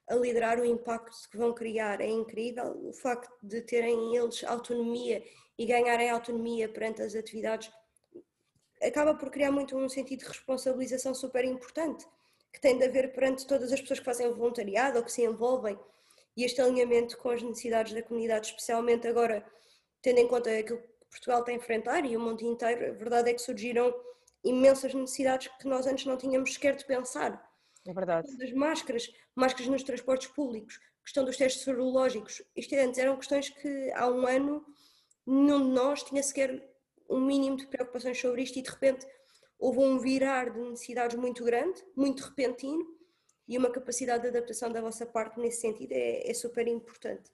a 0.09 0.15
liderar 0.15 0.61
o 0.61 0.65
impacto 0.65 1.17
que 1.29 1.37
vão 1.37 1.53
criar. 1.53 2.01
É 2.01 2.09
incrível 2.09 2.89
o 2.89 2.93
facto 2.93 3.33
de 3.43 3.61
terem 3.63 4.15
eles 4.17 4.45
autonomia 4.45 5.25
e 5.59 5.67
ganharem 5.67 6.11
autonomia 6.11 6.69
perante 6.69 7.03
as 7.03 7.15
atividades 7.15 7.71
acaba 8.83 9.15
por 9.15 9.31
criar 9.31 9.51
muito 9.51 9.77
um 9.77 9.89
sentido 9.89 10.21
de 10.21 10.27
responsabilização 10.27 11.15
super 11.15 11.45
importante 11.45 12.07
que 12.57 12.61
tem 12.63 12.79
de 12.79 12.87
haver 12.87 13.13
perante 13.13 13.47
todas 13.47 13.71
as 13.71 13.83
pessoas 13.83 13.99
que 13.99 14.05
fazem 14.07 14.33
voluntariado 14.33 14.97
ou 14.97 15.05
que 15.05 15.13
se 15.13 15.23
envolvem 15.23 15.79
e 16.35 16.43
este 16.43 16.59
alinhamento 16.59 17.19
com 17.19 17.29
as 17.29 17.43
necessidades 17.43 17.93
da 17.93 18.03
comunidade, 18.03 18.47
especialmente 18.47 19.07
agora 19.07 19.45
tendo 20.01 20.21
em 20.21 20.27
conta 20.27 20.51
aquilo 20.59 20.79
que 20.79 20.89
Portugal 21.11 21.45
tem 21.45 21.57
a 21.57 21.59
enfrentar 21.59 22.07
e 22.07 22.17
o 22.17 22.21
mundo 22.21 22.41
inteiro, 22.41 22.87
a 22.87 22.93
verdade 22.93 23.29
é 23.29 23.35
que 23.35 23.43
surgiram 23.43 23.95
imensas 24.43 24.95
necessidades 24.95 25.49
que 25.61 25.69
nós 25.69 25.87
antes 25.87 26.07
não 26.07 26.17
tínhamos 26.17 26.55
sequer 26.55 26.77
de 26.77 26.87
pensar. 26.87 27.47
É 27.87 27.93
verdade. 27.93 28.35
Das 28.39 28.53
máscaras, 28.53 29.07
máscaras 29.35 29.67
nos 29.67 29.83
transportes 29.83 30.29
públicos, 30.29 30.81
questão 31.05 31.27
dos 31.27 31.37
testes 31.37 31.63
serológicos. 31.63 32.41
Isto 32.57 32.75
é, 32.75 32.85
antes 32.85 32.99
eram 32.99 33.19
questões 33.19 33.51
que 33.51 33.93
há 33.93 34.09
um 34.09 34.27
ano 34.27 34.65
nenhum 35.27 35.63
de 35.63 35.75
nós 35.75 36.03
tinha 36.03 36.23
sequer 36.23 36.67
um 37.11 37.21
mínimo 37.21 37.59
de 37.59 37.67
preocupações 37.67 38.19
sobre 38.19 38.43
isto 38.43 38.59
e 38.59 38.63
de 38.63 38.71
repente 38.71 39.07
houve 39.59 39.79
um 39.79 39.99
virar 39.99 40.51
de 40.51 40.61
necessidades 40.61 41.17
muito 41.17 41.45
grande, 41.45 41.83
muito 41.97 42.25
repentino 42.25 42.85
e 43.49 43.57
uma 43.57 43.71
capacidade 43.71 44.23
de 44.23 44.29
adaptação 44.29 44.71
da 44.71 44.81
vossa 44.81 45.07
parte 45.07 45.39
nesse 45.41 45.61
sentido 45.61 45.93
é, 45.93 46.29
é 46.29 46.35
super 46.35 46.67
importante. 46.67 47.31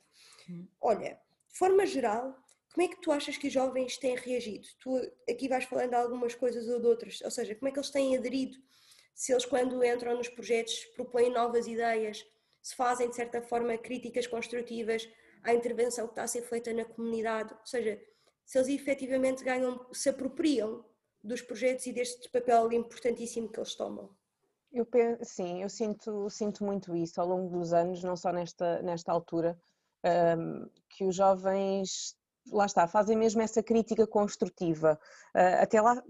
Olha, 0.80 1.18
de 1.48 1.58
forma 1.58 1.86
geral, 1.86 2.36
como 2.72 2.86
é 2.86 2.88
que 2.88 3.00
tu 3.00 3.12
achas 3.12 3.36
que 3.36 3.48
os 3.48 3.52
jovens 3.52 3.96
têm 3.98 4.16
reagido? 4.16 4.66
Tu 4.80 4.96
aqui 5.28 5.48
vais 5.48 5.64
falando 5.64 5.90
de 5.90 5.96
algumas 5.96 6.34
coisas 6.34 6.68
ou 6.68 6.80
de 6.80 6.86
outras, 6.86 7.20
ou 7.22 7.30
seja, 7.30 7.54
como 7.54 7.68
é 7.68 7.72
que 7.72 7.78
eles 7.78 7.90
têm 7.90 8.16
aderido 8.16 8.56
se 9.14 9.32
eles, 9.32 9.44
quando 9.44 9.84
entram 9.84 10.16
nos 10.16 10.28
projetos, 10.28 10.84
propõem 10.96 11.30
novas 11.30 11.66
ideias, 11.66 12.26
se 12.62 12.74
fazem, 12.74 13.10
de 13.10 13.16
certa 13.16 13.42
forma, 13.42 13.76
críticas 13.76 14.26
construtivas 14.26 15.08
à 15.42 15.52
intervenção 15.52 16.06
que 16.06 16.12
está 16.12 16.22
a 16.22 16.28
ser 16.28 16.42
feita 16.42 16.72
na 16.72 16.84
comunidade, 16.84 17.52
ou 17.52 17.66
seja, 17.66 18.00
se 18.44 18.58
eles 18.58 18.68
efetivamente 18.68 19.44
ganham, 19.44 19.86
se 19.92 20.08
apropriam 20.08 20.84
dos 21.22 21.40
projetos 21.40 21.86
e 21.86 21.92
deste 21.92 22.28
papel 22.28 22.72
importantíssimo 22.72 23.48
que 23.48 23.58
eles 23.58 23.74
tomam. 23.74 24.10
Eu 24.72 24.86
penso, 24.86 25.24
sim, 25.24 25.62
eu 25.62 25.68
sinto, 25.68 26.30
sinto 26.30 26.64
muito 26.64 26.96
isso 26.96 27.20
ao 27.20 27.28
longo 27.28 27.58
dos 27.58 27.72
anos, 27.72 28.02
não 28.02 28.16
só 28.16 28.32
nesta, 28.32 28.80
nesta 28.82 29.12
altura, 29.12 29.58
um, 30.38 30.68
que 30.88 31.04
os 31.04 31.14
jovens, 31.14 32.16
lá 32.50 32.64
está, 32.64 32.88
fazem 32.88 33.16
mesmo 33.16 33.42
essa 33.42 33.62
crítica 33.62 34.06
construtiva. 34.06 34.98
Uh, 35.34 35.62
até 35.62 35.80
lá, 35.80 36.02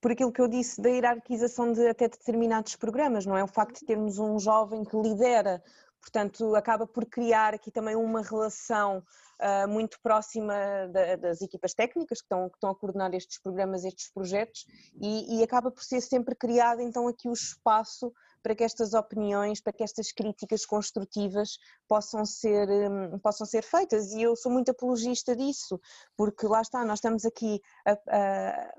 por 0.00 0.12
aquilo 0.12 0.32
que 0.32 0.40
eu 0.40 0.48
disse 0.48 0.80
da 0.80 0.88
hierarquização 0.88 1.72
de 1.72 1.86
até 1.88 2.08
determinados 2.08 2.74
programas, 2.76 3.26
não 3.26 3.36
é? 3.36 3.44
O 3.44 3.48
facto 3.48 3.80
de 3.80 3.86
termos 3.86 4.18
um 4.18 4.38
jovem 4.38 4.82
que 4.82 4.96
lidera, 4.96 5.62
portanto, 6.06 6.54
acaba 6.54 6.86
por 6.86 7.04
criar 7.04 7.52
aqui 7.52 7.68
também 7.68 7.96
uma 7.96 8.22
relação 8.22 9.02
uh, 9.40 9.68
muito 9.68 10.00
próxima 10.00 10.54
da, 10.92 11.16
das 11.16 11.42
equipas 11.42 11.74
técnicas 11.74 12.20
que 12.20 12.26
estão, 12.26 12.48
que 12.48 12.56
estão 12.56 12.70
a 12.70 12.74
coordenar 12.76 13.12
estes 13.12 13.40
programas, 13.40 13.84
estes 13.84 14.08
projetos, 14.12 14.66
e, 15.00 15.38
e 15.38 15.42
acaba 15.42 15.68
por 15.68 15.82
ser 15.82 16.00
sempre 16.00 16.36
criado 16.36 16.80
então 16.80 17.08
aqui 17.08 17.28
o 17.28 17.32
espaço 17.32 18.12
para 18.40 18.54
que 18.54 18.62
estas 18.62 18.94
opiniões, 18.94 19.60
para 19.60 19.72
que 19.72 19.82
estas 19.82 20.12
críticas 20.12 20.64
construtivas 20.64 21.58
possam 21.88 22.24
ser, 22.24 22.68
um, 22.68 23.18
possam 23.18 23.44
ser 23.44 23.62
feitas. 23.62 24.12
E 24.12 24.22
eu 24.22 24.36
sou 24.36 24.52
muito 24.52 24.70
apologista 24.70 25.34
disso, 25.34 25.80
porque 26.16 26.46
lá 26.46 26.60
está, 26.60 26.84
nós 26.84 27.00
estamos 27.00 27.24
aqui, 27.24 27.60
a, 27.84 27.98
a, 28.08 28.74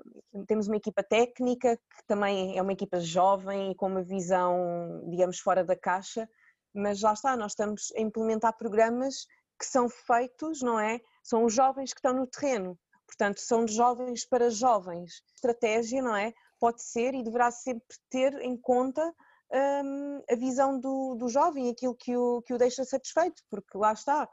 temos 0.46 0.68
uma 0.68 0.76
equipa 0.78 1.02
técnica 1.02 1.76
que 1.76 2.06
também 2.06 2.56
é 2.56 2.62
uma 2.62 2.72
equipa 2.72 2.98
jovem 2.98 3.72
e 3.72 3.74
com 3.74 3.88
uma 3.88 4.02
visão, 4.02 5.02
digamos, 5.10 5.38
fora 5.38 5.62
da 5.62 5.76
caixa, 5.76 6.26
mas 6.78 7.02
lá 7.02 7.12
está, 7.12 7.36
nós 7.36 7.52
estamos 7.52 7.92
a 7.96 8.00
implementar 8.00 8.56
programas 8.56 9.26
que 9.58 9.66
são 9.66 9.88
feitos, 9.88 10.62
não 10.62 10.78
é? 10.78 11.00
São 11.22 11.44
os 11.44 11.52
jovens 11.52 11.92
que 11.92 11.98
estão 11.98 12.14
no 12.14 12.26
terreno, 12.26 12.78
portanto, 13.06 13.40
são 13.40 13.64
de 13.64 13.74
jovens 13.74 14.24
para 14.24 14.50
jovens. 14.50 15.22
Estratégia, 15.34 16.00
não 16.00 16.16
é? 16.16 16.32
Pode 16.60 16.82
ser 16.82 17.14
e 17.14 17.22
deverá 17.22 17.50
sempre 17.50 17.96
ter 18.08 18.34
em 18.40 18.56
conta 18.56 19.12
um, 19.50 20.22
a 20.30 20.36
visão 20.36 20.78
do, 20.78 21.14
do 21.16 21.28
jovem, 21.28 21.70
aquilo 21.70 21.94
que 21.94 22.16
o, 22.16 22.42
que 22.42 22.54
o 22.54 22.58
deixa 22.58 22.84
satisfeito, 22.84 23.42
porque 23.50 23.76
lá 23.76 23.92
está, 23.92 24.28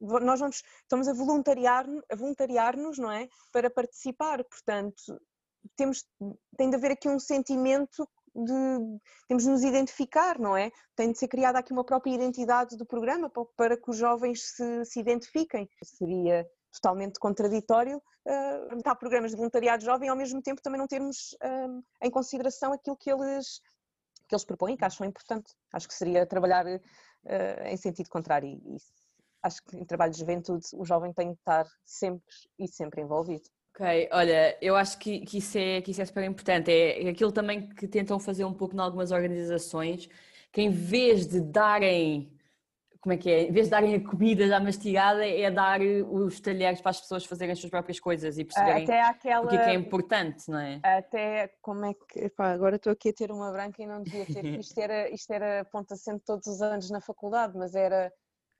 nós 0.00 0.40
vamos, 0.40 0.62
estamos 0.82 1.08
a 1.08 1.12
voluntariar, 1.12 1.86
voluntariar-nos, 2.16 2.98
não 2.98 3.10
é? 3.10 3.28
Para 3.52 3.68
participar, 3.68 4.44
portanto, 4.44 5.20
temos, 5.76 6.04
tem 6.56 6.70
de 6.70 6.76
haver 6.76 6.92
aqui 6.92 7.08
um 7.08 7.18
sentimento 7.18 8.08
de 8.34 8.98
temos 9.28 9.44
de 9.44 9.50
nos 9.50 9.62
identificar, 9.62 10.38
não 10.38 10.56
é? 10.56 10.70
Tem 10.96 11.12
de 11.12 11.18
ser 11.18 11.28
criada 11.28 11.58
aqui 11.58 11.72
uma 11.72 11.84
própria 11.84 12.12
identidade 12.12 12.76
do 12.76 12.86
programa 12.86 13.30
para 13.56 13.76
que 13.76 13.90
os 13.90 13.96
jovens 13.96 14.42
se, 14.42 14.84
se 14.84 15.00
identifiquem. 15.00 15.68
Seria 15.82 16.46
totalmente 16.72 17.18
contraditório 17.20 17.98
uh, 17.98 18.96
programas 18.98 19.30
de 19.30 19.36
voluntariado 19.36 19.84
jovem 19.84 20.08
e 20.08 20.10
ao 20.10 20.16
mesmo 20.16 20.42
tempo 20.42 20.60
também 20.60 20.78
não 20.78 20.88
termos 20.88 21.32
uh, 21.34 21.84
em 22.02 22.10
consideração 22.10 22.72
aquilo 22.72 22.96
que 22.96 23.10
eles, 23.10 23.60
que 24.28 24.34
eles 24.34 24.44
propõem, 24.44 24.76
que 24.76 24.84
acham 24.84 25.06
importante. 25.06 25.52
Acho 25.72 25.86
que 25.86 25.94
seria 25.94 26.26
trabalhar 26.26 26.66
uh, 26.66 27.62
em 27.66 27.76
sentido 27.76 28.08
contrário 28.08 28.48
e 28.48 28.76
acho 29.42 29.62
que 29.64 29.76
em 29.76 29.84
trabalho 29.84 30.12
de 30.12 30.18
juventude 30.18 30.66
o 30.74 30.84
jovem 30.84 31.12
tem 31.12 31.32
de 31.32 31.38
estar 31.38 31.66
sempre 31.84 32.34
e 32.58 32.66
sempre 32.66 33.02
envolvido. 33.02 33.44
Ok, 33.76 34.08
olha, 34.12 34.56
eu 34.62 34.76
acho 34.76 34.96
que, 35.00 35.26
que, 35.26 35.38
isso 35.38 35.58
é, 35.58 35.82
que 35.82 35.90
isso 35.90 36.00
é 36.00 36.04
super 36.04 36.22
importante. 36.22 36.70
É 36.70 37.08
aquilo 37.08 37.32
também 37.32 37.68
que 37.70 37.88
tentam 37.88 38.20
fazer 38.20 38.44
um 38.44 38.54
pouco 38.54 38.76
em 38.76 38.78
algumas 38.78 39.10
organizações, 39.10 40.08
que 40.52 40.62
em 40.62 40.70
vez 40.70 41.26
de 41.26 41.40
darem, 41.40 42.32
como 43.00 43.14
é 43.14 43.16
que 43.16 43.28
é? 43.28 43.42
Em 43.48 43.50
vez 43.50 43.66
de 43.66 43.70
darem 43.72 43.96
a 43.96 44.08
comida 44.08 44.46
já 44.46 44.60
mastigada, 44.60 45.26
é 45.26 45.50
dar 45.50 45.80
os 45.80 46.38
talheres 46.38 46.80
para 46.80 46.90
as 46.90 47.00
pessoas 47.00 47.24
fazerem 47.24 47.52
as 47.52 47.58
suas 47.58 47.70
próprias 47.70 47.98
coisas 47.98 48.38
e 48.38 48.44
perceberem 48.44 48.88
aquela... 48.88 49.44
o 49.44 49.48
que 49.48 49.56
é, 49.56 49.64
que 49.64 49.70
é 49.70 49.74
importante, 49.74 50.48
não 50.48 50.60
é? 50.60 50.78
Até, 50.80 51.52
como 51.60 51.84
é 51.84 51.94
que, 51.94 52.26
epá, 52.26 52.52
agora 52.52 52.76
estou 52.76 52.92
aqui 52.92 53.08
a 53.08 53.12
ter 53.12 53.32
uma 53.32 53.50
branca 53.50 53.82
e 53.82 53.86
não 53.86 54.04
devia 54.04 54.24
ter, 54.24 54.44
isto 54.60 54.78
era, 54.78 55.10
isto 55.10 55.32
era 55.32 55.64
ponta 55.64 55.96
sempre 55.96 56.22
todos 56.24 56.46
os 56.46 56.62
anos 56.62 56.90
na 56.90 57.00
faculdade, 57.00 57.58
mas 57.58 57.74
era, 57.74 58.12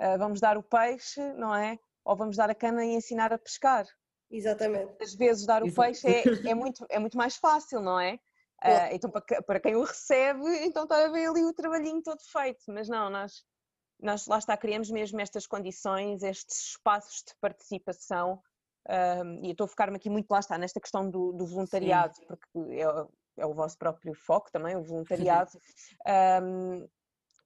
uh, 0.03 0.19
vamos 0.19 0.41
dar 0.41 0.59
o 0.59 0.63
peixe, 0.65 1.21
não 1.35 1.55
é? 1.55 1.79
Ou 2.05 2.17
vamos 2.17 2.37
dar 2.37 2.51
a 2.51 2.55
cana 2.55 2.85
e 2.85 2.97
ensinar 2.97 3.33
a 3.33 3.39
pescar. 3.39 3.87
Exatamente. 4.31 4.95
Às 5.01 5.15
vezes 5.15 5.47
dar 5.47 5.63
o 5.63 5.73
peixe 5.73 6.09
é, 6.09 6.51
é, 6.51 6.55
muito, 6.55 6.85
é 6.89 6.99
muito 6.99 7.17
mais 7.17 7.37
fácil, 7.37 7.81
não 7.81 7.99
é? 8.01 8.19
Uh, 8.65 8.93
então 8.93 9.11
para, 9.11 9.43
para 9.43 9.61
quem 9.61 9.77
o 9.77 9.85
recebe, 9.85 10.43
então 10.65 10.85
está 10.85 11.05
a 11.05 11.09
ver 11.09 11.29
ali 11.29 11.45
o 11.45 11.53
trabalhinho 11.53 12.03
todo 12.03 12.21
feito, 12.33 12.65
mas 12.69 12.89
não, 12.89 13.11
nós, 13.11 13.45
nós 14.01 14.27
lá 14.27 14.39
está, 14.39 14.57
criamos 14.57 14.91
mesmo 14.91 15.21
estas 15.21 15.47
condições, 15.47 16.23
estes 16.23 16.71
espaços 16.71 17.23
de 17.27 17.35
participação 17.43 18.41
um, 18.89 19.43
e 19.43 19.47
eu 19.47 19.53
estou 19.53 19.65
a 19.65 19.69
focar-me 19.69 19.97
aqui 19.97 20.11
muito 20.11 20.31
lá 20.31 20.41
está, 20.41 20.59
nesta 20.59 20.81
questão 20.81 21.09
do, 21.09 21.33
do 21.33 21.47
voluntariado, 21.47 22.15
Sim. 22.17 22.27
porque 22.27 22.49
é, 22.71 23.43
é, 23.43 23.47
o 23.47 23.55
vosso 23.55 23.79
próprio 23.79 24.15
foco 24.15 24.51
também, 24.51 24.77
o 24.77 24.83
voluntariado, 24.83 25.59
um, 26.43 26.87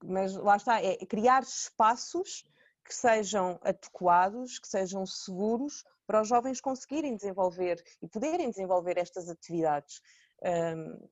mas 0.04 0.34
lá 0.34 0.56
está, 0.56 0.82
é 0.82 0.96
criar 1.06 1.42
espaços 1.42 2.44
que 2.84 2.94
sejam 2.94 3.58
adequados, 3.62 4.58
que 4.58 4.66
sejam 4.66 5.04
seguros 5.06 5.84
para 6.08 6.22
os 6.22 6.28
jovens 6.28 6.58
conseguirem 6.58 7.14
desenvolver 7.14 7.84
e 8.00 8.08
poderem 8.08 8.48
desenvolver 8.48 8.96
estas 8.96 9.28
atividades. 9.28 10.00
Um, 10.42 11.06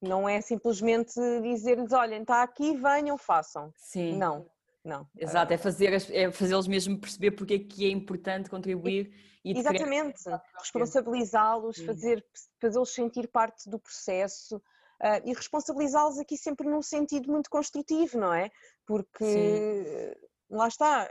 não 0.00 0.26
é 0.26 0.40
simplesmente 0.40 1.12
dizer-lhes, 1.42 1.92
olhem, 1.92 2.22
está 2.22 2.42
aqui, 2.42 2.74
venham, 2.74 3.18
façam. 3.18 3.70
Sim. 3.76 4.16
Não, 4.16 4.48
não. 4.82 5.06
Exato, 5.14 5.52
é 5.52 5.58
fazer 5.58 5.92
é 6.12 6.32
fazê-los 6.32 6.66
mesmo 6.66 6.98
perceber 6.98 7.32
porque 7.32 7.54
é 7.54 7.58
que 7.58 7.84
é 7.84 7.90
importante 7.90 8.48
contribuir 8.48 9.12
e 9.44 9.58
Exatamente, 9.58 10.24
responsabilizá-los, 10.58 11.78
fazer, 11.78 12.24
fazê-los 12.60 12.94
sentir 12.94 13.28
parte 13.28 13.68
do 13.68 13.78
processo 13.78 14.56
uh, 14.56 15.20
e 15.24 15.34
responsabilizá-los 15.34 16.18
aqui 16.18 16.38
sempre 16.38 16.66
num 16.66 16.82
sentido 16.82 17.30
muito 17.30 17.50
construtivo, 17.50 18.18
não 18.18 18.32
é? 18.32 18.50
Porque 18.86 19.24
Sim. 19.24 20.56
lá 20.56 20.68
está, 20.68 21.10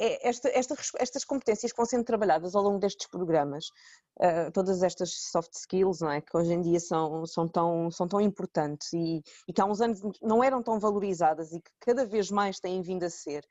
é 0.00 0.26
esta, 0.26 0.48
esta, 0.48 0.74
estas 0.98 1.24
competências 1.26 1.70
que 1.70 1.76
vão 1.76 1.84
sendo 1.84 2.04
trabalhadas 2.04 2.54
ao 2.54 2.62
longo 2.62 2.78
destes 2.78 3.06
programas, 3.06 3.66
uh, 4.18 4.50
todas 4.52 4.82
estas 4.82 5.10
soft 5.30 5.52
skills, 5.52 6.00
não 6.00 6.10
é? 6.10 6.22
que 6.22 6.34
hoje 6.34 6.54
em 6.54 6.62
dia 6.62 6.80
são, 6.80 7.26
são, 7.26 7.46
tão, 7.46 7.90
são 7.90 8.08
tão 8.08 8.18
importantes 8.18 8.90
e, 8.94 9.22
e, 9.46 9.52
que 9.52 9.60
há 9.60 9.66
uns 9.66 9.82
anos 9.82 10.00
não 10.22 10.42
eram 10.42 10.62
tão 10.62 10.80
valorizadas 10.80 11.52
e 11.52 11.60
que 11.60 11.70
cada 11.80 12.06
vez 12.06 12.30
mais 12.30 12.58
têm 12.58 12.80
vindo 12.80 13.04
a 13.04 13.10
ser, 13.10 13.44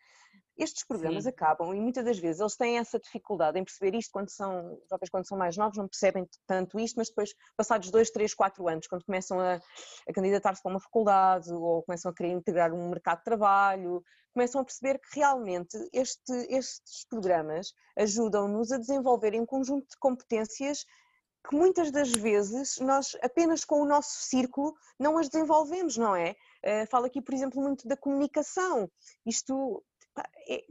estes 0.60 0.84
programas 0.84 1.24
Sim. 1.24 1.30
acabam 1.30 1.74
e 1.74 1.80
muitas 1.80 2.04
das 2.04 2.20
vezes 2.20 2.42
eles 2.42 2.56
têm 2.56 2.78
essa 2.78 3.00
dificuldade 3.00 3.58
em 3.58 3.64
perceber 3.64 3.98
isto 3.98 4.12
quando 4.12 4.30
são, 4.30 4.78
jovens 4.90 5.10
quando 5.10 5.28
são 5.28 5.38
mais 5.38 5.56
novos 5.56 5.78
não 5.78 5.88
percebem 5.88 6.28
tanto 6.46 6.80
isto, 6.80 6.98
mas 6.98 7.08
depois, 7.08 7.34
passados 7.56 7.90
dois, 7.90 8.12
três, 8.12 8.34
quatro 8.34 8.68
anos, 8.68 8.86
quando 8.86 9.06
começam 9.06 9.40
a, 9.40 9.56
a 9.56 10.14
candidatar-se 10.14 10.62
para 10.62 10.72
uma 10.72 10.80
faculdade 10.80 11.52
ou 11.52 11.82
começam 11.84 12.12
a 12.12 12.14
querer 12.14 12.32
integrar 12.32 12.74
um 12.74 12.90
mercado 12.90 13.20
de 13.20 13.24
trabalho, 13.24 14.04
começam 14.34 14.62
a 14.62 14.66
perceber 14.66 15.00
que 15.00 15.20
realmente 15.20 15.78
este, 15.94 16.34
estes 16.50 17.06
programas 17.10 17.74
ajudam-nos 17.98 18.72
a 18.72 18.78
desenvolver 18.78 19.40
um 19.40 19.46
conjunto 19.46 19.88
de 19.90 19.98
competências 19.98 20.86
que 21.48 21.56
muitas 21.56 21.90
das 21.92 22.12
vezes 22.12 22.78
nós 22.80 23.16
apenas 23.22 23.64
com 23.64 23.82
o 23.82 23.86
nosso 23.86 24.24
círculo 24.24 24.76
não 25.00 25.18
as 25.18 25.30
desenvolvemos, 25.30 25.98
não 25.98 26.16
é? 26.16 26.36
Uh, 26.66 26.86
falo 26.92 27.06
aqui, 27.06 27.22
por 27.22 27.34
exemplo, 27.34 27.62
muito 27.62 27.88
da 27.88 27.96
comunicação. 27.96 28.90
Isto, 29.26 29.84
é, 30.48 30.64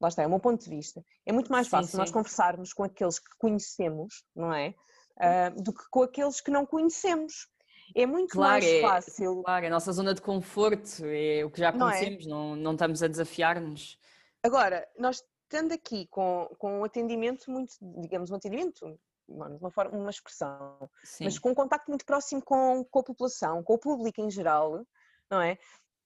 lá 0.00 0.08
está, 0.08 0.22
é 0.22 0.26
o 0.26 0.30
meu 0.30 0.40
ponto 0.40 0.62
de 0.62 0.70
vista. 0.70 1.04
É 1.24 1.32
muito 1.32 1.50
mais 1.50 1.68
fácil 1.68 1.92
sim, 1.92 1.96
nós 1.96 2.10
conversarmos 2.10 2.72
com 2.72 2.84
aqueles 2.84 3.18
que 3.18 3.30
conhecemos, 3.38 4.24
não 4.34 4.52
é? 4.52 4.74
Uh, 5.16 5.62
do 5.62 5.72
que 5.72 5.84
com 5.90 6.02
aqueles 6.02 6.40
que 6.40 6.50
não 6.50 6.66
conhecemos. 6.66 7.48
É 7.94 8.04
muito 8.04 8.32
claro, 8.32 8.52
mais 8.52 8.64
é, 8.64 8.80
fácil. 8.80 9.42
Claro, 9.42 9.64
é 9.64 9.68
a 9.68 9.70
nossa 9.70 9.92
zona 9.92 10.12
de 10.12 10.20
conforto, 10.20 11.04
é 11.04 11.44
o 11.44 11.50
que 11.50 11.60
já 11.60 11.72
conhecemos, 11.72 12.26
não, 12.26 12.36
é? 12.36 12.40
não, 12.40 12.56
não 12.56 12.72
estamos 12.72 13.02
a 13.02 13.06
desafiar-nos. 13.06 13.98
Agora, 14.42 14.86
nós 14.98 15.22
estando 15.44 15.72
aqui 15.72 16.06
com, 16.08 16.48
com 16.58 16.80
um 16.80 16.84
atendimento 16.84 17.50
muito, 17.50 17.74
digamos, 17.80 18.30
um 18.30 18.34
atendimento 18.34 18.98
uma, 19.28 19.70
forma, 19.70 19.96
uma 19.96 20.10
expressão, 20.10 20.88
Sim. 21.02 21.24
mas 21.24 21.38
com 21.38 21.50
um 21.50 21.54
contacto 21.54 21.90
muito 21.90 22.04
próximo 22.04 22.42
com, 22.42 22.84
com 22.84 22.98
a 23.00 23.04
população, 23.04 23.62
com 23.62 23.74
o 23.74 23.78
público 23.78 24.20
em 24.20 24.30
geral, 24.30 24.84
não 25.30 25.40
é? 25.40 25.58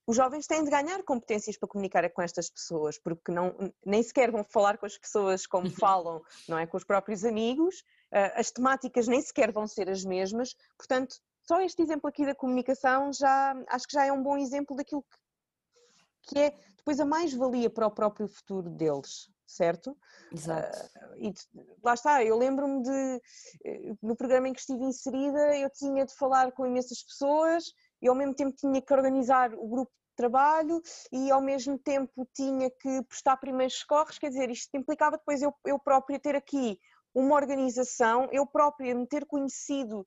Os 0.06 0.16
jovens 0.16 0.46
têm 0.46 0.64
de 0.64 0.70
ganhar 0.70 1.02
competências 1.04 1.56
para 1.56 1.68
comunicar 1.68 2.08
com 2.10 2.22
estas 2.22 2.50
pessoas, 2.50 2.98
porque 2.98 3.30
não, 3.30 3.54
nem 3.84 4.02
sequer 4.02 4.30
vão 4.30 4.42
falar 4.42 4.78
com 4.78 4.86
as 4.86 4.98
pessoas 4.98 5.46
como 5.46 5.66
uhum. 5.66 5.74
falam, 5.74 6.22
não 6.48 6.58
é? 6.58 6.66
Com 6.66 6.76
os 6.76 6.84
próprios 6.84 7.24
amigos, 7.24 7.84
eh, 8.10 8.32
as 8.34 8.50
temáticas 8.50 9.06
nem 9.06 9.20
sequer 9.20 9.52
vão 9.52 9.66
ser 9.66 9.88
as 9.88 10.04
mesmas, 10.04 10.56
portanto, 10.76 11.16
só 11.42 11.60
este 11.60 11.82
exemplo 11.82 12.08
aqui 12.08 12.24
da 12.24 12.34
comunicação 12.34 13.12
já 13.12 13.54
acho 13.68 13.86
que 13.86 13.94
já 13.94 14.04
é 14.04 14.12
um 14.12 14.22
bom 14.22 14.36
exemplo 14.36 14.76
daquilo 14.76 15.02
que, 15.02 16.28
que 16.28 16.38
é 16.38 16.54
depois 16.76 16.98
a 17.00 17.04
mais-valia 17.04 17.68
para 17.70 17.86
o 17.86 17.90
próprio 17.90 18.28
futuro 18.28 18.70
deles, 18.70 19.30
certo? 19.46 19.96
Exato. 20.32 20.78
Uh, 20.78 21.26
e 21.26 21.34
lá 21.82 21.94
está, 21.94 22.24
eu 22.24 22.36
lembro-me 22.36 22.82
de, 22.82 23.22
eh, 23.64 23.92
no 24.02 24.16
programa 24.16 24.48
em 24.48 24.52
que 24.52 24.60
estive 24.60 24.82
inserida, 24.84 25.56
eu 25.56 25.70
tinha 25.70 26.04
de 26.04 26.14
falar 26.14 26.52
com 26.52 26.66
imensas 26.66 27.02
pessoas 27.02 27.64
e 28.00 28.08
ao 28.08 28.14
mesmo 28.14 28.34
tempo 28.34 28.56
tinha 28.56 28.80
que 28.80 28.92
organizar 28.92 29.52
o 29.54 29.68
grupo 29.68 29.90
de 29.90 30.16
trabalho 30.16 30.82
e 31.12 31.30
ao 31.30 31.40
mesmo 31.40 31.78
tempo 31.78 32.26
tinha 32.34 32.70
que 32.70 33.02
prestar 33.04 33.36
primeiros 33.36 33.76
socorros, 33.76 34.18
quer 34.18 34.28
dizer, 34.28 34.50
isto 34.50 34.76
implicava 34.76 35.16
depois 35.16 35.42
eu, 35.42 35.54
eu 35.64 35.78
própria 35.78 36.18
ter 36.18 36.34
aqui 36.34 36.78
uma 37.14 37.34
organização, 37.34 38.28
eu 38.30 38.46
própria 38.46 38.94
me 38.94 39.06
ter 39.06 39.26
conhecido 39.26 40.06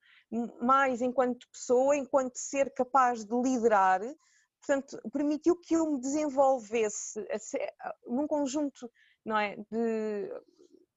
mais 0.61 1.01
enquanto 1.01 1.49
pessoa, 1.51 1.95
enquanto 1.97 2.37
ser 2.37 2.73
capaz 2.73 3.25
de 3.25 3.35
liderar, 3.35 4.01
portanto, 4.61 4.97
permitiu 5.11 5.59
que 5.59 5.75
eu 5.75 5.91
me 5.91 5.99
desenvolvesse 5.99 7.25
num 8.07 8.25
conjunto 8.25 8.89
não 9.25 9.37
é? 9.37 9.55
De 9.71 10.29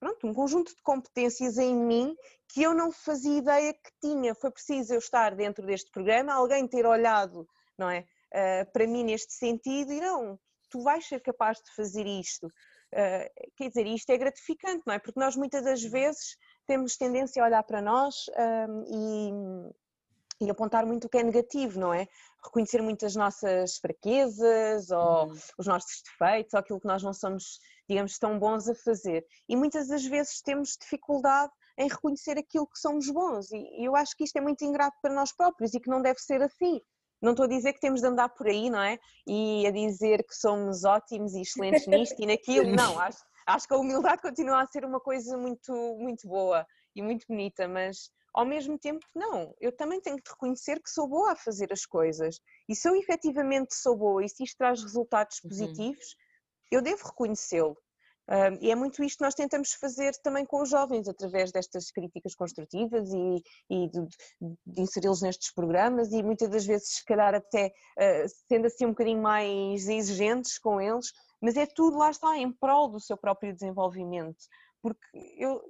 pronto, 0.07 0.27
um 0.27 0.35
conjunto 0.35 0.75
de 0.75 0.83
competências 0.83 1.59
em 1.59 1.75
mim 1.75 2.17
que 2.49 2.63
eu 2.63 2.73
não 2.73 2.93
fazia 2.93 3.39
ideia 3.39 3.75
que 3.75 3.91
tinha. 4.01 4.35
Foi 4.35 4.51
preciso 4.51 4.95
eu 4.95 4.99
estar 4.99 5.35
dentro 5.35 5.67
deste 5.67 5.91
programa, 5.91 6.33
alguém 6.33 6.67
ter 6.69 6.87
olhado, 6.87 7.47
não 7.77 7.91
é, 7.91 8.01
uh, 8.01 8.73
para 8.73 8.87
mim 8.87 9.05
neste 9.05 9.33
sentido 9.33 9.93
e 9.93 10.01
não, 10.01 10.39
tu 10.71 10.81
vais 10.81 11.07
ser 11.07 11.21
capaz 11.21 11.59
de 11.59 11.75
fazer 11.75 12.07
isto. 12.07 12.47
Uh, 12.47 13.53
quer 13.57 13.69
dizer, 13.69 13.87
isto 13.87 14.11
é 14.11 14.17
gratificante, 14.17 14.83
não 14.87 14.95
é? 14.95 14.99
Porque 14.99 15.19
nós 15.19 15.35
muitas 15.35 15.65
das 15.65 15.83
vezes 15.83 16.37
temos 16.67 16.97
tendência 16.97 17.43
a 17.43 17.47
olhar 17.47 17.63
para 17.65 17.83
nós 17.83 18.27
um, 18.69 18.83
e, 18.87 19.73
e 20.41 20.51
apontar 20.51 20.85
muito 20.85 21.07
o 21.07 21.09
que 21.09 21.19
é 21.19 21.23
negativo, 21.23 21.81
não 21.81 21.93
é? 21.93 22.07
Reconhecer 22.45 22.83
muitas 22.83 23.17
nossas 23.17 23.79
fraquezas 23.79 24.91
ou 24.91 25.29
uhum. 25.29 25.39
os 25.59 25.67
nossos 25.67 26.03
defeitos 26.03 26.55
ou 26.55 26.61
aquilo 26.61 26.81
que 26.81 26.87
nós 26.87 27.03
não 27.03 27.13
somos 27.13 27.59
digamos, 27.89 28.19
tão 28.19 28.39
bons 28.39 28.69
a 28.69 28.75
fazer. 28.75 29.25
E 29.49 29.57
muitas 29.57 29.89
das 29.89 30.05
vezes 30.05 30.41
temos 30.41 30.77
dificuldade 30.81 31.53
em 31.79 31.89
reconhecer 31.89 32.39
aquilo 32.39 32.67
que 32.67 32.79
somos 32.79 33.09
bons. 33.11 33.51
E 33.53 33.85
eu 33.87 33.95
acho 33.95 34.17
que 34.17 34.25
isto 34.25 34.37
é 34.37 34.41
muito 34.41 34.65
ingrato 34.65 34.97
para 35.01 35.15
nós 35.15 35.33
próprios 35.33 35.75
e 35.75 35.81
que 35.81 35.91
não 35.91 36.03
deve 36.03 36.19
ser 36.19 36.43
assim. 36.43 36.81
Não 37.23 37.31
estou 37.31 37.45
a 37.45 37.49
dizer 37.49 37.73
que 37.73 37.81
temos 37.81 38.01
de 38.01 38.07
andar 38.07 38.29
por 38.31 38.47
aí, 38.47 38.69
não 38.69 38.83
é? 38.83 38.99
E 39.27 39.67
a 39.67 39.71
dizer 39.71 40.25
que 40.27 40.35
somos 40.35 40.85
ótimos 40.85 41.35
e 41.35 41.43
excelentes 41.43 41.87
nisto 41.87 42.21
e 42.21 42.27
naquilo. 42.27 42.75
Não, 42.75 42.99
acho, 42.99 43.23
acho 43.47 43.69
que 43.69 43.75
a 43.75 43.79
humildade 43.79 44.23
continua 44.23 44.63
a 44.63 44.67
ser 44.67 44.85
uma 44.85 45.01
coisa 45.01 45.37
muito, 45.37 45.73
muito 45.99 46.27
boa 46.29 46.67
e 46.95 47.03
muito 47.03 47.27
bonita, 47.29 47.69
mas 47.69 48.11
ao 48.37 48.47
mesmo 48.47 48.79
tempo, 48.79 49.05
não. 49.15 49.55
Eu 49.61 49.73
também 49.73 50.01
tenho 50.01 50.17
de 50.17 50.31
reconhecer 50.31 50.81
que 50.81 50.91
sou 50.91 51.09
boa 51.09 51.33
a 51.33 51.37
fazer 51.37 51.73
as 51.73 51.85
coisas. 51.85 52.39
E 52.69 52.77
se 52.77 52.89
eu 52.89 52.95
efetivamente 52.95 53.75
sou 53.75 53.97
boa 53.97 54.25
e 54.25 54.29
se 54.29 54.45
isto 54.45 54.57
traz 54.59 54.83
resultados 54.83 55.41
uhum. 55.43 55.51
positivos, 55.51 56.05
uhum 56.05 56.27
eu 56.71 56.83
devo 56.83 57.05
reconhecê-lo. 57.05 57.77
Um, 58.29 58.59
e 58.61 58.73
é 58.73 58.75
muito 58.75 59.05
isto 59.05 59.19
que 59.19 59.25
nós 59.25 59.37
tentamos 59.37 59.73
fazer 59.75 60.13
também 60.17 60.45
com 60.45 60.61
os 60.61 60.69
jovens, 60.69 61.07
através 61.07 61.53
destas 61.53 61.93
críticas 61.93 62.35
construtivas 62.35 63.09
e, 63.13 63.43
e 63.71 63.89
de, 63.89 64.05
de 64.67 64.81
inseri-los 64.81 65.23
nestes 65.23 65.53
programas 65.53 66.11
e 66.11 66.25
muitas 66.25 66.49
das 66.49 66.67
vezes, 66.67 66.97
se 66.97 67.05
calhar, 67.05 67.37
até 67.37 67.69
uh, 67.69 68.29
sendo 68.49 68.67
assim 68.67 68.85
um 68.85 68.91
bocadinho 68.91 69.23
mais 69.23 69.89
exigentes 69.89 70.59
com 70.59 70.81
eles, 70.81 71.13
mas 71.41 71.57
é 71.57 71.67
tudo 71.67 71.99
lá 71.99 72.11
está 72.11 72.37
em 72.37 72.51
prol 72.51 72.89
do 72.89 72.99
seu 72.99 73.17
próprio 73.17 73.55
desenvolvimento. 73.55 74.45
Porque 74.83 75.07
eu, 75.39 75.63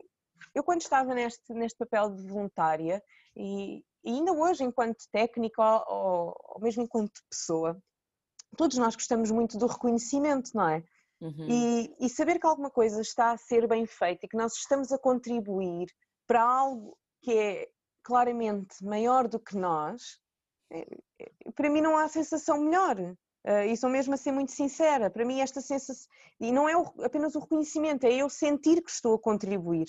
eu 0.54 0.62
quando 0.62 0.80
estava 0.80 1.14
neste, 1.14 1.52
neste 1.52 1.78
papel 1.78 2.10
de 2.10 2.22
voluntária 2.22 3.02
e, 3.36 3.84
e 4.04 4.10
ainda 4.10 4.32
hoje, 4.32 4.64
enquanto 4.64 5.08
técnica 5.12 5.62
ou, 5.62 6.34
ou 6.44 6.60
mesmo 6.60 6.82
enquanto 6.82 7.20
pessoa, 7.30 7.76
todos 8.56 8.76
nós 8.78 8.94
gostamos 8.94 9.30
muito 9.30 9.58
do 9.58 9.66
reconhecimento, 9.66 10.50
não 10.54 10.68
é? 10.68 10.82
Uhum. 11.20 11.46
E, 11.48 11.96
e, 11.98 12.10
saber 12.10 12.38
que 12.38 12.46
alguma 12.46 12.70
coisa 12.70 13.00
está 13.00 13.32
a 13.32 13.38
ser 13.38 13.66
bem 13.66 13.86
feita 13.86 14.26
e 14.26 14.28
que 14.28 14.36
nós 14.36 14.52
estamos 14.54 14.92
a 14.92 14.98
contribuir 14.98 15.86
para 16.26 16.42
algo 16.42 16.96
que 17.22 17.32
é 17.32 17.68
claramente 18.02 18.84
maior 18.84 19.26
do 19.26 19.40
que 19.40 19.56
nós, 19.56 20.18
é, 20.70 20.86
é, 21.20 21.50
para 21.52 21.70
mim 21.70 21.80
não 21.80 21.96
há 21.96 22.08
sensação 22.08 22.60
melhor. 22.60 22.98
Uh, 23.46 23.62
e 23.70 23.76
sou 23.76 23.88
mesmo 23.88 24.12
a 24.12 24.16
ser 24.16 24.32
muito 24.32 24.50
sincera. 24.50 25.08
Para 25.08 25.24
mim, 25.24 25.40
esta 25.40 25.60
sensação. 25.60 26.08
E 26.40 26.50
não 26.50 26.68
é 26.68 26.74
apenas 27.04 27.36
o 27.36 27.38
reconhecimento, 27.38 28.04
é 28.04 28.12
eu 28.12 28.28
sentir 28.28 28.82
que 28.82 28.90
estou 28.90 29.14
a 29.14 29.18
contribuir. 29.20 29.86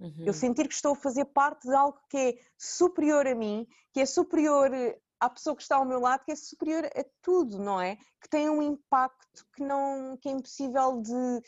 Uhum. 0.00 0.24
Eu 0.26 0.32
sentir 0.32 0.66
que 0.66 0.74
estou 0.74 0.92
a 0.92 0.96
fazer 0.96 1.26
parte 1.26 1.68
de 1.68 1.74
algo 1.74 2.00
que 2.08 2.16
é 2.16 2.38
superior 2.56 3.26
a 3.26 3.34
mim, 3.34 3.66
que 3.92 4.00
é 4.00 4.06
superior 4.06 4.70
à 5.20 5.28
pessoa 5.28 5.54
que 5.54 5.62
está 5.62 5.76
ao 5.76 5.84
meu 5.84 6.00
lado 6.00 6.24
que 6.24 6.32
é 6.32 6.36
superior 6.36 6.86
a 6.86 7.04
tudo, 7.20 7.58
não 7.58 7.78
é? 7.80 7.96
Que 8.20 8.28
tem 8.30 8.48
um 8.48 8.62
impacto 8.62 9.46
que, 9.54 9.62
não, 9.62 10.16
que 10.16 10.28
é 10.28 10.32
impossível 10.32 11.02
de, 11.02 11.42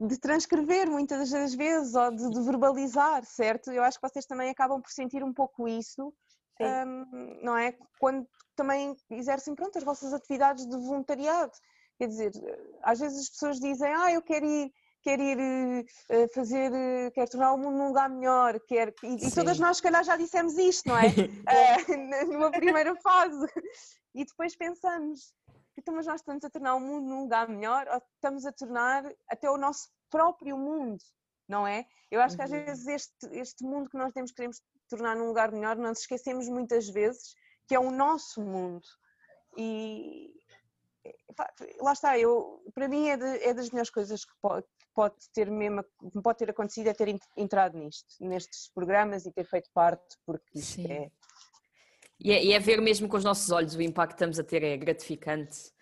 de 0.00 0.18
transcrever 0.18 0.88
muitas 0.88 1.30
das 1.30 1.54
vezes 1.54 1.94
ou 1.96 2.10
de, 2.12 2.30
de, 2.30 2.40
verbalizar, 2.42 3.24
certo? 3.24 3.72
Eu 3.72 3.82
acho 3.82 4.00
que 4.00 4.08
vocês 4.08 4.24
também 4.26 4.48
acabam 4.48 4.80
por 4.80 4.92
sentir 4.92 5.24
um 5.24 5.32
pouco 5.32 5.66
isso, 5.66 6.14
um, 6.60 7.40
não 7.42 7.56
é? 7.56 7.76
Quando 7.98 8.28
também 8.54 8.96
exercem 9.10 9.56
pronto, 9.56 9.76
as 9.76 9.84
vossas 9.84 10.12
atividades 10.12 10.64
de 10.64 10.76
voluntariado. 10.76 11.52
Quer 11.98 12.06
dizer, 12.06 12.32
às 12.82 13.00
vezes 13.00 13.22
as 13.22 13.28
pessoas 13.28 13.58
dizem, 13.58 13.92
ah, 13.92 14.12
eu 14.12 14.22
quero 14.22 14.46
ir 14.46 14.72
quer 15.04 15.20
ir 15.20 15.38
uh, 15.38 16.34
fazer, 16.34 16.72
uh, 16.72 17.10
quer 17.12 17.28
tornar 17.28 17.52
o 17.52 17.58
mundo 17.58 17.76
um 17.76 17.88
lugar 17.88 18.08
melhor, 18.08 18.58
quer... 18.60 18.92
E, 19.02 19.26
e, 19.26 19.30
todas 19.30 19.58
nós, 19.58 19.76
se 19.76 19.82
calhar, 19.82 20.02
já 20.02 20.16
dissemos 20.16 20.56
isto, 20.56 20.88
não 20.88 20.96
é? 20.98 21.06
uh, 22.26 22.32
numa 22.32 22.50
primeira 22.50 22.96
fase. 22.96 23.46
E 24.14 24.24
depois 24.24 24.56
pensamos, 24.56 25.34
então, 25.76 25.94
mas 25.94 26.06
nós 26.06 26.20
estamos 26.20 26.42
a 26.42 26.50
tornar 26.50 26.74
o 26.74 26.80
mundo 26.80 27.06
num 27.06 27.22
lugar 27.22 27.48
melhor 27.48 27.86
ou 27.88 28.02
estamos 28.14 28.46
a 28.46 28.52
tornar 28.52 29.04
até 29.28 29.50
o 29.50 29.58
nosso 29.58 29.90
próprio 30.08 30.56
mundo, 30.56 31.02
não 31.46 31.66
é? 31.66 31.84
Eu 32.10 32.20
acho 32.20 32.36
que 32.36 32.42
às 32.42 32.50
uhum. 32.50 32.64
vezes 32.64 32.86
este, 32.86 33.26
este 33.32 33.64
mundo 33.64 33.90
que 33.90 33.98
nós 33.98 34.12
temos, 34.12 34.32
queremos 34.32 34.62
tornar 34.88 35.16
num 35.16 35.26
lugar 35.26 35.52
melhor, 35.52 35.76
nós 35.76 36.00
esquecemos 36.00 36.48
muitas 36.48 36.88
vezes 36.88 37.34
que 37.66 37.74
é 37.74 37.78
o 37.78 37.90
nosso 37.90 38.40
mundo. 38.40 38.86
E, 39.56 40.32
lá 41.80 41.92
está, 41.92 42.18
eu, 42.18 42.62
para 42.74 42.88
mim 42.88 43.08
é, 43.08 43.16
de, 43.16 43.44
é 43.44 43.54
das 43.54 43.70
melhores 43.70 43.90
coisas 43.90 44.24
que 44.24 44.32
pode, 44.94 45.16
ter 45.32 45.50
mesmo, 45.50 45.84
pode 46.22 46.38
ter 46.38 46.50
acontecido 46.50 46.88
é 46.88 46.94
ter 46.94 47.18
entrado 47.36 47.76
nisto, 47.76 48.14
nestes 48.20 48.70
programas 48.72 49.26
e 49.26 49.32
ter 49.32 49.44
feito 49.44 49.68
parte, 49.74 50.16
porque 50.24 50.58
isto 50.58 50.82
Sim. 50.82 50.92
é... 50.92 51.10
E, 52.20 52.32
é... 52.32 52.44
e 52.44 52.52
é 52.52 52.58
ver 52.58 52.80
mesmo 52.80 53.08
com 53.08 53.16
os 53.16 53.24
nossos 53.24 53.50
olhos 53.50 53.74
o 53.74 53.82
impacto 53.82 54.10
que 54.10 54.14
estamos 54.16 54.38
a 54.38 54.44
ter, 54.44 54.62
é 54.62 54.76
gratificante. 54.76 55.56
Sim. 55.56 55.72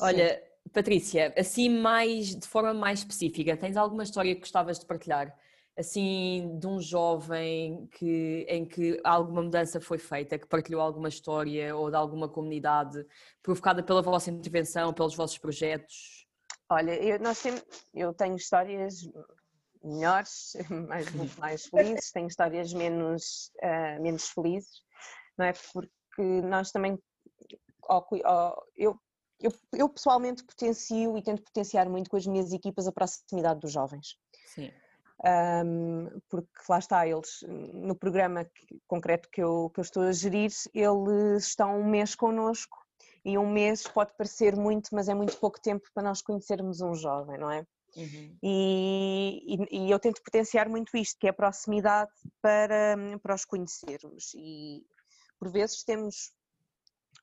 Olha, 0.00 0.42
Patrícia, 0.72 1.32
assim 1.36 1.68
mais, 1.68 2.34
de 2.34 2.46
forma 2.46 2.74
mais 2.74 3.00
específica, 3.00 3.56
tens 3.56 3.76
alguma 3.76 4.02
história 4.02 4.34
que 4.34 4.40
gostavas 4.40 4.78
de 4.78 4.86
partilhar? 4.86 5.34
Assim, 5.78 6.58
de 6.58 6.66
um 6.66 6.80
jovem 6.80 7.86
que, 7.92 8.46
em 8.48 8.64
que 8.64 8.98
alguma 9.04 9.42
mudança 9.42 9.78
foi 9.78 9.98
feita, 9.98 10.38
que 10.38 10.46
partilhou 10.46 10.80
alguma 10.80 11.08
história 11.08 11.76
ou 11.76 11.90
de 11.90 11.96
alguma 11.96 12.28
comunidade 12.28 13.04
provocada 13.42 13.82
pela 13.82 14.00
vossa 14.00 14.30
intervenção, 14.30 14.92
pelos 14.94 15.14
vossos 15.14 15.36
projetos? 15.36 16.25
Olha, 16.68 16.94
eu, 17.00 17.20
nós 17.20 17.40
temos, 17.40 17.62
eu 17.94 18.12
tenho 18.12 18.36
histórias 18.36 19.08
melhores, 19.82 20.54
mais, 20.88 21.36
mais 21.36 21.66
felizes, 21.66 22.10
tenho 22.10 22.26
histórias 22.26 22.72
menos, 22.72 23.52
uh, 23.62 24.02
menos 24.02 24.28
felizes, 24.30 24.82
não 25.38 25.46
é? 25.46 25.52
Porque 25.72 26.22
nós 26.42 26.72
também, 26.72 26.98
eu, 28.76 28.98
eu, 29.38 29.52
eu 29.72 29.88
pessoalmente 29.88 30.44
potencio 30.44 31.16
e 31.16 31.22
tento 31.22 31.42
potenciar 31.42 31.88
muito 31.88 32.10
com 32.10 32.16
as 32.16 32.26
minhas 32.26 32.52
equipas 32.52 32.88
a 32.88 32.92
proximidade 32.92 33.60
dos 33.60 33.72
jovens. 33.72 34.16
Sim. 34.46 34.72
Um, 35.24 36.20
porque 36.28 36.48
lá 36.68 36.78
está, 36.78 37.06
eles 37.06 37.42
no 37.48 37.94
programa 37.94 38.44
que, 38.44 38.80
concreto 38.86 39.28
que 39.30 39.42
eu, 39.42 39.70
que 39.70 39.80
eu 39.80 39.82
estou 39.82 40.02
a 40.02 40.12
gerir, 40.12 40.50
eles 40.74 41.46
estão 41.46 41.80
um 41.80 41.88
mês 41.88 42.14
connosco 42.14 42.85
e 43.26 43.36
um 43.36 43.50
mês 43.50 43.82
pode 43.88 44.16
parecer 44.16 44.54
muito, 44.54 44.90
mas 44.92 45.08
é 45.08 45.14
muito 45.14 45.36
pouco 45.38 45.60
tempo 45.60 45.84
para 45.92 46.04
nós 46.04 46.22
conhecermos 46.22 46.80
um 46.80 46.94
jovem, 46.94 47.36
não 47.36 47.50
é? 47.50 47.66
Uhum. 47.96 48.38
E, 48.40 49.42
e, 49.48 49.78
e, 49.78 49.90
eu 49.90 49.98
tento 49.98 50.22
potenciar 50.22 50.68
muito 50.68 50.96
isto, 50.96 51.18
que 51.18 51.26
é 51.26 51.30
a 51.30 51.32
proximidade 51.32 52.12
para, 52.40 52.96
para 53.20 53.34
os 53.34 53.44
conhecermos. 53.44 54.32
E 54.36 54.86
por 55.40 55.50
vezes 55.50 55.82
temos 55.82 56.32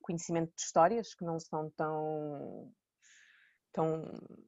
conhecimento 0.02 0.54
de 0.54 0.62
histórias 0.62 1.16
que 1.16 1.24
não 1.24 1.40
são 1.40 1.72
tão 1.78 2.70
tão, 3.72 4.04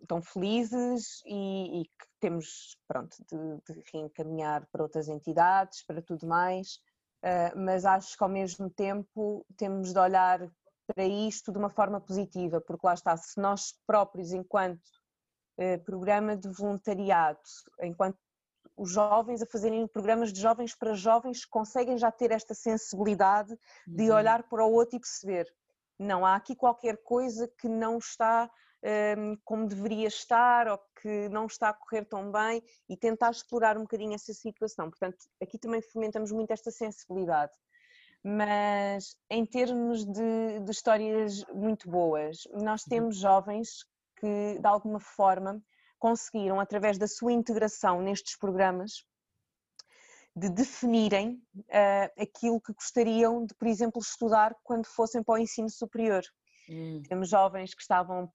tão 0.07 0.21
felizes 0.21 1.21
e, 1.25 1.81
e 1.81 1.85
que 1.85 2.05
temos 2.19 2.77
pronto 2.85 3.15
de, 3.31 3.73
de, 3.73 3.81
reencaminhar 3.93 4.67
para 4.71 4.83
outras 4.83 5.07
entidades, 5.07 5.83
para 5.85 6.01
tudo 6.01 6.27
mais, 6.27 6.75
uh, 7.23 7.57
mas 7.57 7.85
acho 7.85 8.17
que 8.17 8.23
ao 8.23 8.29
mesmo 8.29 8.69
tempo 8.69 9.45
temos 9.57 9.93
de 9.93 9.99
olhar 9.99 10.47
para 10.88 11.06
isto 11.06 11.52
de 11.52 11.58
uma 11.58 11.69
forma 11.69 12.00
positiva, 12.00 12.62
porque 12.62 12.86
lá 12.86 12.93
está, 12.93 13.15
se 13.17 13.39
nós 13.39 13.74
próprios, 13.86 14.32
enquanto 14.32 14.82
uh, 15.60 15.84
programa 15.84 16.36
de 16.36 16.50
voluntariado, 16.50 17.39
enquanto 17.82 18.17
os 18.78 18.91
jovens 18.91 19.41
a 19.41 19.45
fazerem 19.45 19.88
programas 19.88 20.34
de 20.34 20.41
jovens 20.41 20.76
para 20.76 20.93
jovens, 20.93 21.45
conseguem 21.45 21.98
já 21.98 22.12
ter 22.12 22.32
esta 22.32 22.54
sensibilidade 22.54 23.58
de 23.88 24.10
uhum. 24.10 24.15
olhar 24.15 24.43
para 24.50 24.65
o 24.65 24.71
outro 24.71 24.98
e 24.98 25.00
perceber 25.00 25.48
não 25.98 26.26
há 26.26 26.36
aqui 26.36 26.56
qualquer 26.56 26.98
coisa 27.04 27.48
que 27.60 27.67
não 27.67 27.98
está 27.98 28.50
um, 29.17 29.38
como 29.43 29.67
deveria 29.67 30.08
estar 30.08 30.67
ou 30.67 30.80
que 31.02 31.30
não 31.30 31.45
está 31.45 31.69
a 31.69 31.74
correr 31.74 32.06
tão 32.06 32.32
bem 32.32 32.62
e 32.89 32.95
tentar 32.98 33.32
explorar 33.32 33.78
um 33.78 33.82
bocadinho 33.82 34.13
essa 34.13 34.34
situação. 34.34 34.89
Portanto, 34.89 35.17
aqui 35.41 35.58
também 35.58 35.82
fomentamos 35.82 36.32
muito 36.32 36.52
esta 36.52 36.69
sensibilidade. 36.69 37.54
Mas 38.27 39.15
em 39.29 39.45
termos 39.45 40.03
de, 40.03 40.59
de 40.59 40.71
histórias 40.71 41.45
muito 41.53 41.88
boas, 41.88 42.39
nós 42.53 42.81
uhum. 42.81 42.89
temos 42.89 43.17
jovens 43.17 43.85
que 44.19 44.57
de 44.59 44.67
alguma 44.67 44.99
forma 44.99 45.61
conseguiram, 45.99 46.59
através 46.59 46.97
da 46.97 47.07
sua 47.07 47.31
integração 47.31 48.01
nestes 48.01 48.35
programas, 48.35 49.05
de 50.35 50.49
definirem 50.49 51.39
uh, 51.59 52.21
aquilo 52.21 52.59
que 52.59 52.73
gostariam 52.73 53.45
de, 53.45 53.53
por 53.53 53.67
exemplo, 53.67 54.01
estudar 54.01 54.55
quando 54.63 54.88
fossem 54.88 55.23
para 55.23 55.35
o 55.35 55.38
ensino 55.38 55.69
superior. 55.69 56.23
Hum. 56.67 57.03
Temos 57.07 57.29
jovens 57.29 57.75
que 57.75 57.81
estavam 57.81 58.27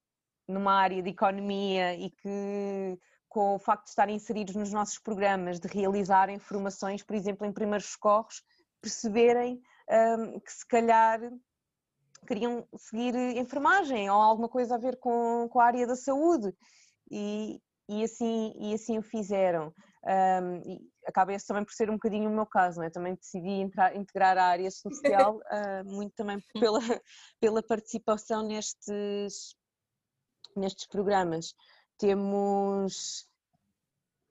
numa 0.47 0.73
área 0.73 1.03
de 1.03 1.11
economia 1.11 1.97
e 1.97 2.11
que 2.11 2.99
com 3.29 3.57
o 3.57 3.59
facto 3.59 3.85
de 3.85 3.91
estarem 3.91 4.15
inseridos 4.15 4.55
nos 4.55 4.73
nossos 4.73 5.01
programas, 5.01 5.59
de 5.59 5.67
realizarem 5.67 6.39
formações, 6.39 7.03
por 7.03 7.17
exemplo, 7.17 7.45
em 7.45 7.53
primeiros 7.53 7.87
socorros, 7.87 8.43
perceberem 8.81 9.61
um, 9.91 10.39
que 10.41 10.53
se 10.53 10.67
calhar 10.67 11.21
queriam 12.27 12.67
seguir 12.77 13.15
enfermagem 13.37 14.09
ou 14.11 14.17
alguma 14.17 14.49
coisa 14.49 14.75
a 14.75 14.79
ver 14.79 14.97
com, 14.99 15.49
com 15.49 15.61
a 15.61 15.65
área 15.65 15.87
da 15.87 15.97
saúde 15.97 16.55
e, 17.11 17.61
e, 17.89 18.05
assim, 18.05 18.53
e 18.57 18.75
assim 18.75 18.99
o 18.99 19.03
fizeram. 19.03 19.75
Um, 20.03 20.63
e 20.65 20.81
acaba 21.07 21.33
esse 21.33 21.47
também 21.47 21.65
por 21.65 21.73
ser 21.73 21.91
um 21.91 21.95
bocadinho 21.95 22.31
o 22.31 22.35
meu 22.35 22.47
caso, 22.47 22.83
é? 22.83 22.89
também 22.89 23.15
decidi 23.15 23.49
entrar, 23.49 23.95
integrar 23.95 24.39
a 24.39 24.45
área 24.45 24.71
social 24.71 25.37
uh, 25.37 25.85
muito 25.93 26.15
também 26.15 26.43
pela, 26.59 26.81
pela 27.39 27.63
participação 27.63 28.43
nestes, 28.43 29.55
nestes 30.57 30.87
programas. 30.87 31.55
Temos, 31.99 33.29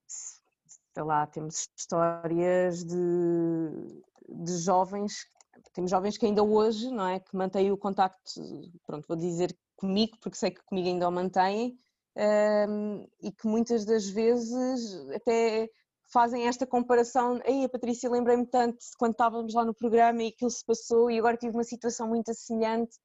sei 0.08 1.04
lá, 1.04 1.28
temos 1.28 1.70
histórias 1.78 2.84
de, 2.84 4.04
de 4.28 4.58
jovens, 4.58 5.28
temos 5.74 5.92
jovens 5.92 6.18
que 6.18 6.26
ainda 6.26 6.44
hoje, 6.44 6.90
não 6.92 7.08
é, 7.08 7.20
que 7.20 7.36
mantêm 7.36 7.72
o 7.72 7.78
contacto, 7.78 8.42
pronto, 8.86 9.08
vou 9.08 9.18
dizer 9.18 9.56
comigo, 9.76 10.18
porque 10.22 10.38
sei 10.38 10.52
que 10.52 10.64
comigo 10.64 10.88
ainda 10.88 11.08
o 11.08 11.12
mantêm, 11.12 11.78
um, 12.18 13.08
e 13.22 13.32
que 13.32 13.48
muitas 13.48 13.86
das 13.86 14.08
vezes 14.10 15.10
até 15.12 15.70
fazem 16.12 16.48
esta 16.48 16.66
comparação, 16.66 17.40
aí 17.46 17.64
a 17.64 17.70
Patrícia 17.70 18.10
lembrei-me 18.10 18.46
tanto 18.46 18.78
quando 18.98 19.12
estávamos 19.12 19.54
lá 19.54 19.64
no 19.64 19.74
programa 19.74 20.24
e 20.24 20.28
aquilo 20.28 20.50
se 20.50 20.66
passou 20.66 21.10
e 21.10 21.20
agora 21.20 21.38
tive 21.38 21.56
uma 21.56 21.64
situação 21.64 22.08
muito 22.08 22.34
semelhante 22.34 22.98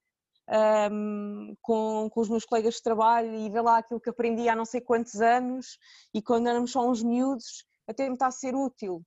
um, 0.90 1.54
com, 1.60 2.08
com 2.10 2.20
os 2.20 2.28
meus 2.28 2.44
colegas 2.44 2.74
de 2.74 2.82
trabalho 2.82 3.34
e 3.34 3.50
ver 3.50 3.60
lá 3.60 3.78
aquilo 3.78 4.00
que 4.00 4.10
aprendi 4.10 4.48
há 4.48 4.56
não 4.56 4.64
sei 4.64 4.80
quantos 4.80 5.20
anos 5.20 5.78
e 6.12 6.22
quando 6.22 6.48
éramos 6.48 6.72
só 6.72 6.88
uns 6.88 7.02
miúdos, 7.02 7.64
até 7.86 8.08
me 8.08 8.14
está 8.14 8.26
a 8.26 8.30
ser 8.30 8.54
útil. 8.54 9.02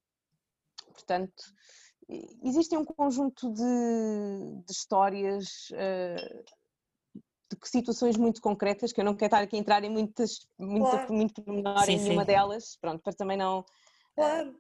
Portanto, 0.94 1.44
existem 2.10 2.78
um 2.78 2.86
conjunto 2.86 3.52
de, 3.52 4.64
de 4.66 4.72
histórias, 4.72 5.70
uh, 5.72 6.44
de 7.50 7.70
situações 7.70 8.18
muito 8.18 8.42
concretas, 8.42 8.92
que 8.92 9.02
eu 9.02 9.06
não 9.06 9.16
quero 9.16 9.28
estar 9.28 9.44
aqui 9.44 9.56
a 9.56 9.60
entrar 9.60 9.84
em 9.84 9.90
muitas, 9.90 10.48
muito, 10.58 10.90
claro. 10.90 11.14
muito 11.14 11.44
menor 11.46 11.90
em 11.90 12.00
nenhuma 12.00 12.26
delas, 12.26 12.78
pronto, 12.80 13.02
para 13.02 13.14
também 13.14 13.38
não. 13.38 13.66
Claro. 14.16 14.56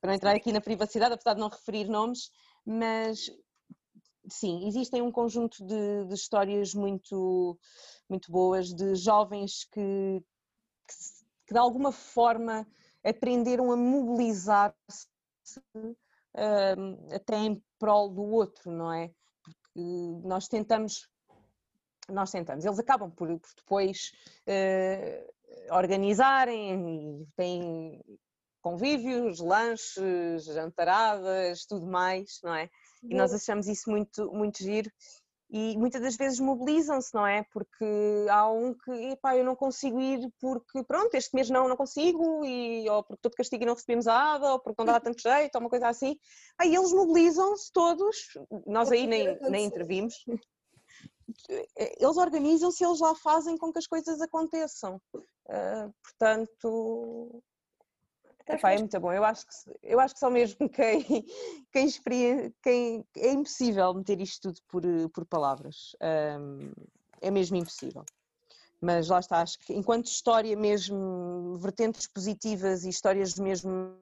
Para 0.00 0.08
não 0.08 0.14
entrar 0.14 0.36
aqui 0.36 0.52
na 0.52 0.60
privacidade, 0.60 1.14
apesar 1.14 1.34
de 1.34 1.40
não 1.40 1.48
referir 1.48 1.88
nomes, 1.88 2.30
mas 2.64 3.30
sim, 4.28 4.66
existem 4.66 5.00
um 5.00 5.10
conjunto 5.10 5.64
de, 5.64 6.04
de, 6.06 6.14
histórias 6.14 6.74
muito, 6.74 7.58
muito 8.08 8.30
boas 8.30 8.72
de 8.72 8.94
jovens 8.94 9.64
que, 9.64 9.80
que, 10.86 10.94
que 11.46 11.54
de 11.54 11.58
alguma 11.58 11.90
forma 11.90 12.66
aprenderam 13.02 13.72
a 13.72 13.76
mobilizar-se 13.76 15.08
uh, 16.34 17.14
até 17.14 17.36
em 17.36 17.62
prol 17.78 18.08
do 18.08 18.22
outro, 18.22 18.70
não 18.70 18.92
é? 18.92 19.10
Porque 19.42 20.26
nós 20.26 20.48
tentamos, 20.48 21.08
nós 22.08 22.30
tentamos, 22.30 22.64
eles 22.64 22.78
acabam 22.78 23.10
por, 23.10 23.28
por 23.28 23.50
depois 23.56 24.12
uh, 24.48 25.74
organizarem 25.74 27.22
e 27.22 27.26
têm 27.36 28.00
convívios, 28.60 29.40
lanches, 29.40 30.44
jantaradas, 30.44 31.66
tudo 31.66 31.86
mais, 31.86 32.40
não 32.42 32.54
é? 32.54 32.70
E 33.02 33.14
nós 33.14 33.34
achamos 33.34 33.68
isso 33.68 33.90
muito, 33.90 34.32
muito 34.32 34.62
giro 34.62 34.90
e 35.56 35.78
muitas 35.78 36.02
das 36.02 36.16
vezes 36.16 36.40
mobilizam-se, 36.40 37.14
não 37.14 37.24
é? 37.24 37.44
Porque 37.52 37.86
há 38.28 38.50
um 38.50 38.74
que, 38.74 38.90
epá, 39.12 39.36
eu 39.36 39.44
não 39.44 39.54
consigo 39.54 40.00
ir 40.00 40.28
porque, 40.40 40.82
pronto, 40.82 41.14
este 41.14 41.32
mês 41.32 41.48
não, 41.48 41.68
não 41.68 41.76
consigo, 41.76 42.44
e, 42.44 42.90
ou 42.90 43.04
porque 43.04 43.20
estou 43.20 43.30
de 43.30 43.36
castigo 43.36 43.62
e 43.62 43.66
não 43.66 43.74
recebemos 43.74 44.08
a 44.08 44.34
ADA, 44.34 44.50
ou 44.50 44.58
porque 44.58 44.82
não 44.82 44.92
dá 44.92 44.98
tanto 44.98 45.22
jeito, 45.22 45.54
ou 45.54 45.60
uma 45.60 45.70
coisa 45.70 45.86
assim. 45.86 46.18
Aí 46.58 46.74
eles 46.74 46.92
mobilizam-se 46.92 47.70
todos, 47.72 48.16
nós 48.66 48.90
aí 48.90 49.06
nem, 49.06 49.38
nem 49.42 49.64
intervimos. 49.64 50.24
Eles 51.78 52.16
organizam-se, 52.16 52.84
eles 52.84 52.98
lá 52.98 53.14
fazem 53.14 53.56
com 53.56 53.72
que 53.72 53.78
as 53.78 53.86
coisas 53.86 54.20
aconteçam. 54.20 55.00
Uh, 55.14 55.94
portanto, 56.02 57.42
Epá, 58.46 58.72
é 58.72 58.78
muito 58.78 59.00
bom. 59.00 59.12
Eu 59.12 59.24
acho 59.24 59.46
que, 59.46 59.54
eu 59.82 59.98
acho 59.98 60.14
que 60.14 60.20
só 60.20 60.28
mesmo 60.28 60.68
quem, 60.68 61.26
quem, 61.72 62.54
quem 62.62 63.06
é 63.16 63.32
impossível 63.32 63.94
meter 63.94 64.20
isto 64.20 64.52
tudo 64.52 64.60
por, 64.68 64.82
por 65.10 65.26
palavras. 65.26 65.96
Um, 66.40 66.70
é 67.20 67.30
mesmo 67.30 67.56
impossível. 67.56 68.04
Mas 68.80 69.08
lá 69.08 69.18
está, 69.18 69.40
acho 69.40 69.58
que 69.60 69.72
enquanto 69.72 70.06
história 70.06 70.54
mesmo, 70.54 71.56
vertentes 71.58 72.06
positivas 72.06 72.84
e 72.84 72.90
histórias 72.90 73.34
mesmo, 73.36 73.96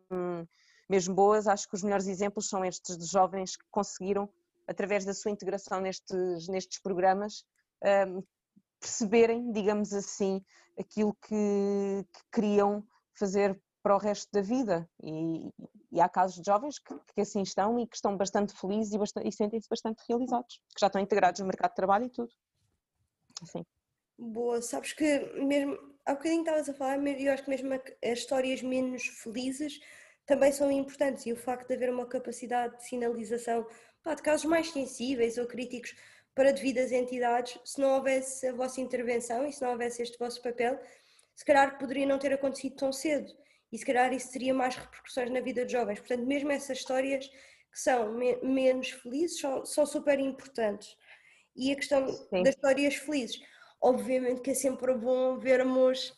mesmo 0.88 1.14
boas, 1.14 1.46
acho 1.46 1.68
que 1.68 1.76
os 1.76 1.84
melhores 1.84 2.08
exemplos 2.08 2.48
são 2.48 2.64
estes 2.64 2.98
de 2.98 3.06
jovens 3.06 3.56
que 3.56 3.64
conseguiram, 3.70 4.28
através 4.66 5.04
da 5.04 5.14
sua 5.14 5.30
integração 5.30 5.80
nestes, 5.80 6.48
nestes 6.48 6.80
programas, 6.80 7.44
um, 8.08 8.24
perceberem, 8.80 9.52
digamos 9.52 9.92
assim, 9.92 10.44
aquilo 10.76 11.14
que, 11.14 12.04
que 12.12 12.20
queriam 12.32 12.84
fazer 13.14 13.56
para 13.82 13.94
o 13.94 13.98
resto 13.98 14.30
da 14.32 14.40
vida. 14.40 14.88
E, 15.02 15.50
e 15.90 16.00
há 16.00 16.08
casos 16.08 16.40
de 16.40 16.46
jovens 16.46 16.78
que, 16.78 16.94
que, 17.14 17.20
assim 17.20 17.42
estão 17.42 17.78
e 17.78 17.86
que 17.86 17.96
estão 17.96 18.16
bastante 18.16 18.54
felizes 18.54 18.92
e, 18.92 19.28
e 19.28 19.32
sentem-se 19.32 19.68
bastante 19.68 20.02
realizados, 20.08 20.60
que 20.74 20.80
já 20.80 20.86
estão 20.86 21.00
integrados 21.00 21.40
no 21.40 21.46
mercado 21.46 21.70
de 21.70 21.76
trabalho 21.76 22.06
e 22.06 22.10
tudo. 22.10 22.32
Assim. 23.42 23.64
Boa, 24.18 24.62
sabes 24.62 24.92
que 24.92 25.18
mesmo 25.44 25.76
há 26.06 26.14
bocadinho 26.14 26.42
estavas 26.42 26.68
a 26.68 26.74
falar, 26.74 26.98
eu 26.98 27.32
acho 27.32 27.44
que 27.44 27.50
mesmo 27.50 27.72
as 27.74 28.18
histórias 28.18 28.62
menos 28.62 29.04
felizes 29.06 29.80
também 30.24 30.52
são 30.52 30.70
importantes 30.70 31.26
e 31.26 31.32
o 31.32 31.36
facto 31.36 31.66
de 31.66 31.74
haver 31.74 31.90
uma 31.90 32.06
capacidade 32.06 32.76
de 32.76 32.86
sinalização 32.86 33.66
pá, 34.02 34.14
de 34.14 34.22
casos 34.22 34.46
mais 34.46 34.70
sensíveis 34.70 35.38
ou 35.38 35.46
críticos 35.46 35.94
para 36.34 36.52
devidas 36.52 36.92
entidades, 36.92 37.58
se 37.64 37.80
não 37.80 37.96
houvesse 37.96 38.46
a 38.46 38.52
vossa 38.52 38.80
intervenção 38.80 39.46
e 39.46 39.52
se 39.52 39.60
não 39.62 39.72
houvesse 39.72 40.02
este 40.02 40.18
vosso 40.18 40.40
papel, 40.40 40.80
se 41.34 41.44
calhar 41.44 41.78
poderia 41.78 42.06
não 42.06 42.18
ter 42.18 42.32
acontecido 42.32 42.76
tão 42.76 42.92
cedo 42.92 43.32
e 43.72 43.78
se 43.78 43.86
calhar 43.86 44.12
isso 44.12 44.30
teria 44.30 44.52
mais 44.52 44.76
repercussões 44.76 45.30
na 45.30 45.40
vida 45.40 45.64
de 45.64 45.72
jovens. 45.72 45.98
Portanto, 45.98 46.26
mesmo 46.26 46.52
essas 46.52 46.78
histórias 46.78 47.26
que 47.26 47.80
são 47.80 48.12
me 48.12 48.36
menos 48.42 48.90
felizes 48.90 49.40
são, 49.40 49.64
são, 49.64 49.86
super 49.86 50.20
importantes. 50.20 50.94
E 51.56 51.72
a 51.72 51.76
questão 51.76 52.06
Sim. 52.06 52.42
das 52.42 52.54
histórias 52.54 52.94
felizes, 52.96 53.40
obviamente 53.80 54.42
que 54.42 54.50
é 54.50 54.54
sempre 54.54 54.94
bom 54.94 55.38
vermos 55.38 56.12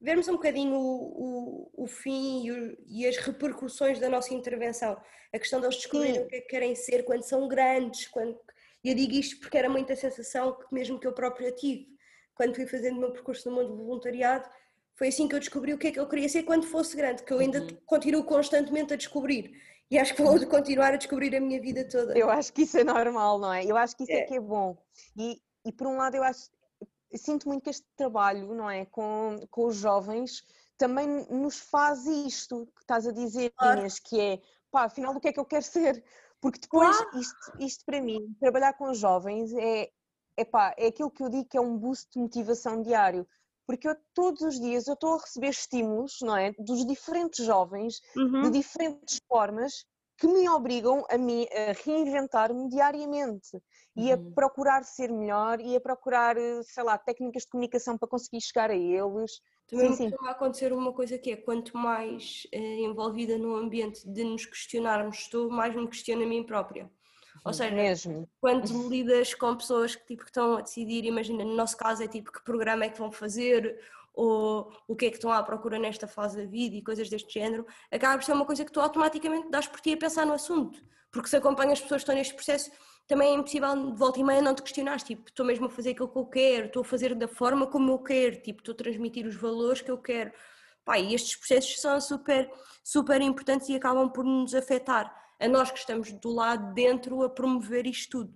vermos 0.00 0.26
um 0.28 0.32
bocadinho 0.32 0.74
o, 0.74 1.70
o, 1.76 1.84
o 1.84 1.86
fim 1.86 2.46
e, 2.46 2.50
o, 2.50 2.78
e, 2.86 3.06
as 3.06 3.18
repercussões 3.18 4.00
da 4.00 4.08
nossa 4.08 4.32
intervenção. 4.32 5.00
A 5.32 5.38
questão 5.38 5.60
deles 5.60 5.76
descobrirem 5.76 6.22
o 6.22 6.26
que 6.26 6.36
é 6.36 6.40
que 6.40 6.48
querem 6.48 6.74
ser 6.74 7.04
quando 7.04 7.22
são 7.22 7.46
grandes. 7.46 8.08
Quando... 8.08 8.36
Eu 8.82 8.94
digo 8.94 9.12
isto 9.12 9.38
porque 9.40 9.58
era 9.58 9.68
muita 9.68 9.94
sensação 9.94 10.56
que 10.58 10.74
mesmo 10.74 10.98
que 10.98 11.06
eu 11.06 11.12
própria 11.12 11.52
tive. 11.52 11.86
Quando 12.34 12.56
fui 12.56 12.66
fazendo 12.66 12.96
o 12.96 13.00
meu 13.00 13.12
percurso 13.12 13.50
no 13.50 13.56
mundo 13.56 13.76
do 13.76 13.84
voluntariado, 13.84 14.48
foi 15.00 15.08
assim 15.08 15.26
que 15.26 15.34
eu 15.34 15.38
descobri 15.38 15.72
o 15.72 15.78
que 15.78 15.86
é 15.86 15.92
que 15.92 15.98
eu 15.98 16.06
queria 16.06 16.28
ser 16.28 16.42
quando 16.42 16.66
fosse 16.66 16.94
grande, 16.94 17.22
que 17.22 17.32
eu 17.32 17.38
ainda 17.38 17.62
uhum. 17.62 17.78
continuo 17.86 18.22
constantemente 18.22 18.92
a 18.92 18.96
descobrir. 18.98 19.50
E 19.90 19.98
acho 19.98 20.14
que 20.14 20.22
vou 20.22 20.38
continuar 20.46 20.92
a 20.92 20.98
descobrir 20.98 21.34
a 21.34 21.40
minha 21.40 21.58
vida 21.58 21.88
toda. 21.88 22.18
Eu 22.18 22.28
acho 22.28 22.52
que 22.52 22.64
isso 22.64 22.76
é 22.76 22.84
normal, 22.84 23.38
não 23.38 23.50
é? 23.50 23.64
Eu 23.64 23.78
acho 23.78 23.96
que 23.96 24.02
isso 24.02 24.12
é, 24.12 24.16
é 24.16 24.22
que 24.24 24.34
é 24.34 24.40
bom. 24.40 24.76
E, 25.16 25.40
e 25.64 25.72
por 25.72 25.86
um 25.86 25.96
lado 25.96 26.16
eu 26.16 26.22
acho 26.22 26.50
sinto 27.14 27.48
muito 27.48 27.62
que 27.62 27.70
este 27.70 27.86
trabalho, 27.96 28.54
não 28.54 28.68
é, 28.68 28.84
com, 28.84 29.40
com 29.50 29.68
os 29.68 29.76
jovens 29.76 30.44
também 30.76 31.06
nos 31.30 31.58
faz 31.58 32.04
isto 32.04 32.66
que 32.76 32.82
estás 32.82 33.06
a 33.06 33.12
dizer, 33.12 33.54
claro. 33.56 33.80
Inês, 33.80 33.98
que 33.98 34.20
é, 34.20 34.42
pá, 34.70 34.84
afinal 34.84 35.16
o 35.16 35.20
que 35.20 35.28
é 35.28 35.32
que 35.32 35.40
eu 35.40 35.46
quero 35.46 35.64
ser? 35.64 36.04
Porque 36.42 36.60
depois, 36.60 36.94
claro. 36.94 37.18
isto, 37.18 37.52
isto 37.58 37.84
para 37.86 38.02
mim, 38.02 38.36
trabalhar 38.38 38.74
com 38.74 38.90
os 38.90 38.98
jovens 38.98 39.50
é, 39.54 39.90
é 40.36 40.44
pá, 40.44 40.74
é 40.76 40.88
aquilo 40.88 41.10
que 41.10 41.22
eu 41.22 41.30
digo 41.30 41.48
que 41.48 41.56
é 41.56 41.60
um 41.60 41.78
boost 41.78 42.10
de 42.12 42.18
motivação 42.18 42.82
diário. 42.82 43.26
Porque 43.66 43.88
eu, 43.88 43.96
todos 44.14 44.42
os 44.42 44.58
dias 44.60 44.86
eu 44.86 44.94
estou 44.94 45.14
a 45.14 45.20
receber 45.20 45.48
estímulos, 45.48 46.18
não 46.22 46.36
é? 46.36 46.52
Dos 46.58 46.86
diferentes 46.86 47.44
jovens, 47.44 48.00
uhum. 48.16 48.42
de 48.42 48.50
diferentes 48.50 49.20
formas, 49.28 49.84
que 50.20 50.26
me 50.26 50.48
obrigam 50.50 51.04
a, 51.10 51.16
mim, 51.16 51.46
a 51.50 51.72
reinventar-me 51.72 52.68
diariamente 52.68 53.58
e 53.96 54.12
a 54.12 54.16
uhum. 54.16 54.32
procurar 54.32 54.84
ser 54.84 55.10
melhor 55.10 55.60
e 55.60 55.74
a 55.74 55.80
procurar, 55.80 56.36
sei 56.62 56.84
lá, 56.84 56.98
técnicas 56.98 57.44
de 57.44 57.48
comunicação 57.48 57.96
para 57.96 58.08
conseguir 58.08 58.40
chegar 58.42 58.70
a 58.70 58.76
eles. 58.76 59.40
Também 59.66 59.92
sim, 59.94 60.10
sim. 60.10 60.16
acontecer 60.26 60.72
uma 60.72 60.92
coisa 60.92 61.16
que 61.16 61.32
é 61.32 61.36
quanto 61.36 61.76
mais 61.76 62.46
eh, 62.52 62.80
envolvida 62.80 63.38
no 63.38 63.56
ambiente 63.56 64.06
de 64.06 64.22
nos 64.22 64.44
questionarmos 64.44 65.20
estou, 65.20 65.48
mais 65.48 65.74
me 65.74 65.88
questiono 65.88 66.22
a 66.22 66.26
mim 66.26 66.44
própria. 66.44 66.90
Ou 67.44 67.52
seja, 67.52 67.74
Mesmo. 67.74 68.28
quando 68.40 68.88
lidas 68.88 69.34
com 69.34 69.56
pessoas 69.56 69.94
que, 69.94 70.06
tipo, 70.06 70.24
que 70.24 70.30
estão 70.30 70.56
a 70.56 70.60
decidir, 70.60 71.04
imagina, 71.04 71.44
no 71.44 71.54
nosso 71.54 71.76
caso 71.76 72.02
é 72.02 72.08
tipo 72.08 72.30
que 72.30 72.42
programa 72.42 72.84
é 72.84 72.88
que 72.90 72.98
vão 72.98 73.10
fazer, 73.10 73.78
ou 74.12 74.72
o 74.86 74.94
que 74.94 75.06
é 75.06 75.10
que 75.10 75.16
estão 75.16 75.32
à 75.32 75.42
procura 75.42 75.78
nesta 75.78 76.06
fase 76.06 76.36
da 76.36 76.44
vida 76.44 76.76
e 76.76 76.82
coisas 76.82 77.08
deste 77.08 77.32
género, 77.32 77.66
acaba 77.90 78.18
por 78.18 78.24
ser 78.24 78.32
uma 78.32 78.44
coisa 78.44 78.64
que 78.64 78.72
tu 78.72 78.80
automaticamente 78.80 79.50
dás 79.50 79.66
por 79.66 79.80
ti 79.80 79.94
a 79.94 79.96
pensar 79.96 80.26
no 80.26 80.34
assunto. 80.34 80.82
Porque 81.10 81.28
se 81.28 81.36
acompanhas 81.36 81.74
as 81.74 81.80
pessoas 81.80 82.02
que 82.02 82.10
estão 82.10 82.14
neste 82.14 82.34
processo, 82.34 82.70
também 83.08 83.32
é 83.32 83.34
impossível 83.34 83.90
de 83.90 83.98
volta 83.98 84.20
e 84.20 84.24
meia 84.24 84.40
não 84.40 84.54
te 84.54 84.62
questionares, 84.62 85.02
tipo, 85.02 85.28
estou 85.28 85.44
mesmo 85.44 85.66
a 85.66 85.70
fazer 85.70 85.90
aquilo 85.90 86.08
que 86.08 86.18
eu 86.18 86.26
quero, 86.26 86.66
estou 86.66 86.82
a 86.82 86.84
fazer 86.84 87.14
da 87.14 87.26
forma 87.26 87.66
como 87.66 87.90
eu 87.90 87.98
quero, 87.98 88.40
tipo, 88.40 88.60
estou 88.60 88.72
a 88.72 88.76
transmitir 88.76 89.26
os 89.26 89.34
valores 89.34 89.80
que 89.80 89.90
eu 89.90 89.98
quero. 89.98 90.32
Pá, 90.84 90.98
e 90.98 91.14
estes 91.14 91.36
processos 91.36 91.80
são 91.80 92.00
super, 92.00 92.50
super 92.84 93.20
importantes 93.20 93.68
e 93.68 93.74
acabam 93.74 94.08
por 94.08 94.24
nos 94.24 94.54
afetar, 94.54 95.12
a 95.40 95.48
nós 95.48 95.70
que 95.70 95.78
estamos 95.78 96.12
do 96.12 96.30
lado 96.30 96.74
dentro 96.74 97.22
a 97.22 97.30
promover 97.30 97.86
isto 97.86 98.24
tudo. 98.24 98.34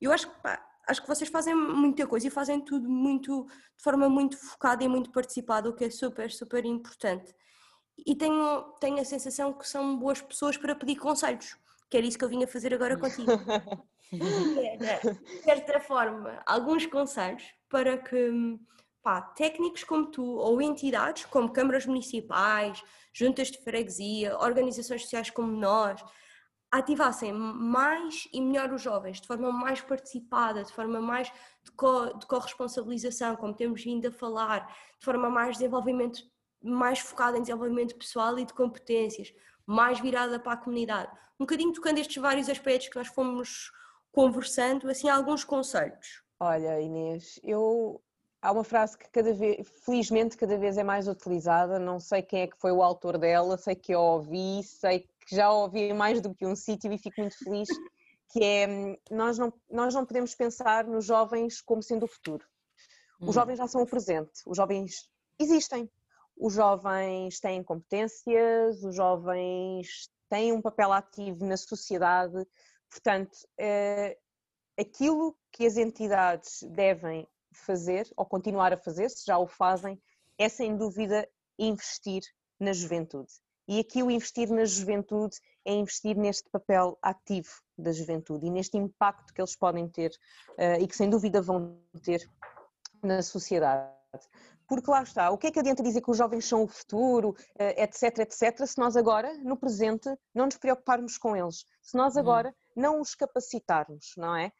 Eu 0.00 0.10
acho 0.12 0.28
que, 0.28 0.42
pá, 0.42 0.60
acho 0.88 1.02
que 1.02 1.08
vocês 1.08 1.30
fazem 1.30 1.54
muita 1.54 2.06
coisa 2.06 2.26
e 2.26 2.30
fazem 2.30 2.60
tudo 2.60 2.88
muito 2.88 3.46
de 3.76 3.82
forma 3.82 4.08
muito 4.08 4.36
focada 4.36 4.82
e 4.82 4.88
muito 4.88 5.10
participada, 5.10 5.68
o 5.68 5.74
que 5.74 5.84
é 5.84 5.90
super, 5.90 6.30
super 6.30 6.64
importante. 6.64 7.34
E 8.06 8.16
tenho, 8.16 8.62
tenho 8.80 9.00
a 9.00 9.04
sensação 9.04 9.52
que 9.52 9.68
são 9.68 9.96
boas 9.98 10.20
pessoas 10.20 10.56
para 10.56 10.74
pedir 10.74 10.96
conselhos, 10.96 11.56
que 11.90 11.96
era 11.96 12.06
isso 12.06 12.18
que 12.18 12.24
eu 12.24 12.28
vinha 12.28 12.48
fazer 12.48 12.72
agora 12.74 12.96
contigo. 12.96 13.30
era, 13.30 15.12
de 15.12 15.42
certa 15.42 15.80
forma, 15.80 16.42
alguns 16.46 16.86
conselhos 16.86 17.44
para 17.68 17.98
que 17.98 18.58
pá, 19.02 19.20
técnicos 19.20 19.84
como 19.84 20.06
tu 20.06 20.24
ou 20.24 20.62
entidades 20.62 21.24
como 21.26 21.52
câmaras 21.52 21.86
municipais, 21.86 22.82
juntas 23.12 23.50
de 23.50 23.58
freguesia, 23.58 24.38
organizações 24.38 25.02
sociais 25.02 25.30
como 25.30 25.52
nós, 25.52 26.02
ativassem 26.72 27.34
mais 27.34 28.26
e 28.32 28.40
melhor 28.40 28.72
os 28.72 28.80
jovens, 28.80 29.20
de 29.20 29.26
forma 29.26 29.52
mais 29.52 29.82
participada, 29.82 30.64
de 30.64 30.72
forma 30.72 31.02
mais 31.02 31.30
de, 31.62 31.70
co, 31.72 32.14
de 32.14 32.26
corresponsabilização, 32.26 33.36
como 33.36 33.52
temos 33.52 33.84
vindo 33.84 34.08
a 34.08 34.10
falar, 34.10 34.66
de 34.98 35.04
forma 35.04 35.28
mais 35.28 35.58
desenvolvimento, 35.58 36.20
mais 36.62 36.98
focada 36.98 37.36
em 37.36 37.42
desenvolvimento 37.42 37.94
pessoal 37.94 38.38
e 38.38 38.46
de 38.46 38.54
competências, 38.54 39.34
mais 39.66 40.00
virada 40.00 40.40
para 40.40 40.54
a 40.54 40.56
comunidade. 40.56 41.12
Um 41.38 41.44
bocadinho 41.44 41.74
tocando 41.74 41.98
estes 41.98 42.20
vários 42.22 42.48
aspectos 42.48 42.88
que 42.88 42.96
nós 42.96 43.08
fomos 43.08 43.70
conversando, 44.10 44.88
assim, 44.88 45.10
alguns 45.10 45.44
conselhos. 45.44 46.22
Olha, 46.40 46.80
Inês, 46.80 47.38
eu 47.44 48.02
há 48.40 48.50
uma 48.50 48.64
frase 48.64 48.96
que 48.96 49.10
cada 49.10 49.32
vez, 49.34 49.68
felizmente, 49.84 50.38
cada 50.38 50.56
vez 50.56 50.78
é 50.78 50.82
mais 50.82 51.06
utilizada. 51.06 51.78
Não 51.78 52.00
sei 52.00 52.22
quem 52.22 52.42
é 52.42 52.46
que 52.46 52.58
foi 52.58 52.72
o 52.72 52.82
autor 52.82 53.18
dela, 53.18 53.58
sei 53.58 53.74
que 53.74 53.94
eu 53.94 54.00
ouvi, 54.00 54.62
sei 54.62 55.06
que 55.26 55.36
já 55.36 55.50
ouvi 55.50 55.92
mais 55.92 56.20
do 56.20 56.34
que 56.34 56.46
um 56.46 56.56
sítio 56.56 56.92
e 56.92 56.98
fico 56.98 57.20
muito 57.20 57.36
feliz, 57.38 57.68
que 58.30 58.42
é 58.42 58.66
nós 59.10 59.38
não, 59.38 59.52
nós 59.70 59.94
não 59.94 60.06
podemos 60.06 60.34
pensar 60.34 60.84
nos 60.84 61.04
jovens 61.04 61.60
como 61.60 61.82
sendo 61.82 62.04
o 62.04 62.08
futuro. 62.08 62.46
Os 63.20 63.28
hum. 63.28 63.32
jovens 63.32 63.56
já 63.56 63.68
são 63.68 63.82
o 63.82 63.86
presente, 63.86 64.42
os 64.46 64.56
jovens 64.56 65.10
existem, 65.38 65.90
os 66.36 66.54
jovens 66.54 67.38
têm 67.40 67.62
competências, 67.62 68.82
os 68.82 68.96
jovens 68.96 70.10
têm 70.28 70.52
um 70.52 70.62
papel 70.62 70.92
ativo 70.92 71.44
na 71.44 71.56
sociedade, 71.56 72.46
portanto, 72.90 73.36
é, 73.58 74.18
aquilo 74.78 75.36
que 75.52 75.66
as 75.66 75.76
entidades 75.76 76.62
devem 76.70 77.28
fazer 77.52 78.10
ou 78.16 78.24
continuar 78.24 78.72
a 78.72 78.78
fazer, 78.78 79.10
se 79.10 79.26
já 79.26 79.38
o 79.38 79.46
fazem, 79.46 80.00
é 80.38 80.48
sem 80.48 80.76
dúvida 80.76 81.28
investir 81.58 82.22
na 82.58 82.72
juventude. 82.72 83.32
E 83.68 83.78
aqui 83.78 84.02
o 84.02 84.10
investir 84.10 84.50
na 84.50 84.64
juventude 84.64 85.36
é 85.64 85.72
investir 85.72 86.16
neste 86.16 86.50
papel 86.50 86.98
ativo 87.00 87.50
da 87.78 87.92
juventude 87.92 88.46
e 88.46 88.50
neste 88.50 88.76
impacto 88.76 89.32
que 89.32 89.40
eles 89.40 89.56
podem 89.56 89.88
ter 89.88 90.10
uh, 90.50 90.80
e 90.80 90.86
que 90.86 90.96
sem 90.96 91.08
dúvida 91.08 91.40
vão 91.40 91.78
ter 92.02 92.28
na 93.02 93.22
sociedade. 93.22 93.90
Porque 94.68 94.90
lá 94.90 95.02
está, 95.02 95.30
o 95.30 95.38
que 95.38 95.48
é 95.48 95.50
que 95.50 95.58
adianta 95.58 95.82
dizer 95.82 96.00
que 96.00 96.10
os 96.10 96.16
jovens 96.16 96.46
são 96.46 96.62
o 96.62 96.68
futuro, 96.68 97.30
uh, 97.30 97.62
etc, 97.76 98.18
etc, 98.20 98.66
se 98.66 98.78
nós 98.78 98.96
agora, 98.96 99.32
no 99.38 99.56
presente, 99.56 100.08
não 100.34 100.46
nos 100.46 100.56
preocuparmos 100.56 101.18
com 101.18 101.36
eles, 101.36 101.64
se 101.82 101.96
nós 101.96 102.14
uhum. 102.14 102.20
agora 102.20 102.54
não 102.74 103.00
os 103.00 103.14
capacitarmos, 103.14 104.14
não 104.16 104.36
é? 104.36 104.52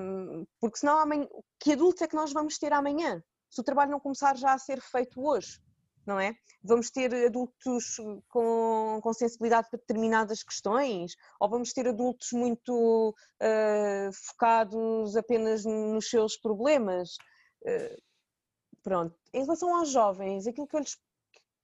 Um, 0.00 0.44
porque 0.60 0.78
senão, 0.78 0.98
amanhã, 0.98 1.26
que 1.58 1.72
adultos 1.72 2.02
é 2.02 2.08
que 2.08 2.16
nós 2.16 2.32
vamos 2.32 2.58
ter 2.58 2.72
amanhã? 2.72 3.22
Se 3.48 3.60
o 3.60 3.64
trabalho 3.64 3.90
não 3.90 4.00
começar 4.00 4.36
já 4.36 4.52
a 4.52 4.58
ser 4.58 4.80
feito 4.80 5.24
hoje? 5.24 5.60
Não 6.06 6.20
é? 6.20 6.34
Vamos 6.62 6.90
ter 6.90 7.12
adultos 7.26 7.96
com, 8.28 9.00
com 9.02 9.12
sensibilidade 9.12 9.68
para 9.68 9.78
determinadas 9.78 10.42
questões, 10.42 11.16
ou 11.40 11.48
vamos 11.48 11.72
ter 11.72 11.88
adultos 11.88 12.32
muito 12.32 13.14
uh, 13.42 14.12
focados 14.12 15.16
apenas 15.16 15.64
nos 15.64 16.08
seus 16.08 16.36
problemas. 16.36 17.16
Uh, 17.62 18.02
pronto. 18.82 19.16
Em 19.34 19.42
relação 19.42 19.74
aos 19.76 19.90
jovens, 19.90 20.46
aquilo 20.46 20.66
que 20.66 20.76
eu 20.76 20.80
lhes, 20.80 20.96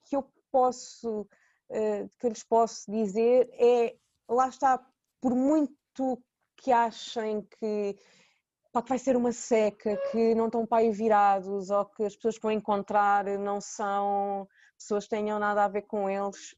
que 0.07 0.17
eu 0.17 0.29
posso, 0.51 1.23
uh, 1.23 2.09
que 2.19 2.27
eu 2.27 2.31
lhes 2.31 2.43
posso 2.43 2.91
dizer 2.91 3.49
é, 3.53 3.97
lá 4.29 4.49
está, 4.49 4.85
por 5.21 5.35
muito 5.35 6.23
que 6.57 6.73
achem 6.73 7.43
que 7.59 7.97
pá, 8.73 8.83
que 8.83 8.89
vai 8.89 8.99
ser 8.99 9.17
uma 9.17 9.33
seca, 9.33 9.97
que 10.11 10.35
não 10.35 10.47
estão 10.47 10.67
pai 10.67 10.91
virados 10.91 11.71
ou 11.71 11.85
que 11.85 12.05
as 12.05 12.17
pessoas 12.17 12.37
que 12.37 12.43
vão 12.43 12.53
encontrar 12.53 13.25
não 13.39 13.61
são 13.61 14.49
pessoas 14.79 15.05
que 15.05 15.11
tenham 15.11 15.39
nada 15.39 15.65
a 15.65 15.69
ver 15.69 15.83
com 15.83 16.09
eles. 16.09 16.57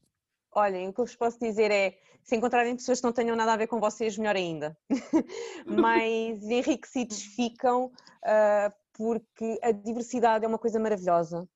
Olhem, 0.53 0.87
o 0.87 0.93
que 0.93 1.01
eu 1.01 1.05
vos 1.05 1.15
posso 1.15 1.37
dizer 1.37 1.69
é, 1.69 1.97
se 2.23 2.35
encontrarem 2.35 2.75
pessoas 2.75 2.99
que 3.01 3.05
não 3.05 3.11
tenham 3.11 3.35
nada 3.35 3.53
a 3.53 3.57
ver 3.57 3.67
com 3.67 3.79
vocês, 3.79 4.17
melhor 4.17 4.35
ainda. 4.35 4.77
Mas 5.67 6.41
enriquecidos 6.43 7.21
ficam 7.21 7.87
uh, 7.87 8.73
porque 8.93 9.59
a 9.61 9.71
diversidade 9.73 10.45
é 10.45 10.47
uma 10.47 10.57
coisa 10.57 10.79
maravilhosa. 10.79 11.47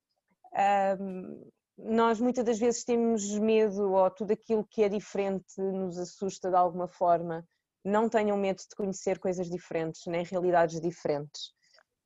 Uh, 0.52 1.52
nós 1.78 2.20
muitas 2.20 2.44
das 2.44 2.60
vezes 2.60 2.84
temos 2.84 3.40
medo 3.40 3.94
ou 3.94 4.12
tudo 4.12 4.34
aquilo 4.34 4.68
que 4.70 4.84
é 4.84 4.90
diferente 4.90 5.62
nos 5.62 5.98
assusta 5.98 6.50
de 6.50 6.58
alguma 6.58 6.90
forma 6.90 7.48
não 7.84 8.10
tenham 8.10 8.38
medo 8.38 8.58
de 8.58 8.76
conhecer 8.76 9.20
coisas 9.20 9.50
diferentes, 9.50 10.06
nem 10.08 10.24
realidades 10.24 10.80
diferentes. 10.82 11.52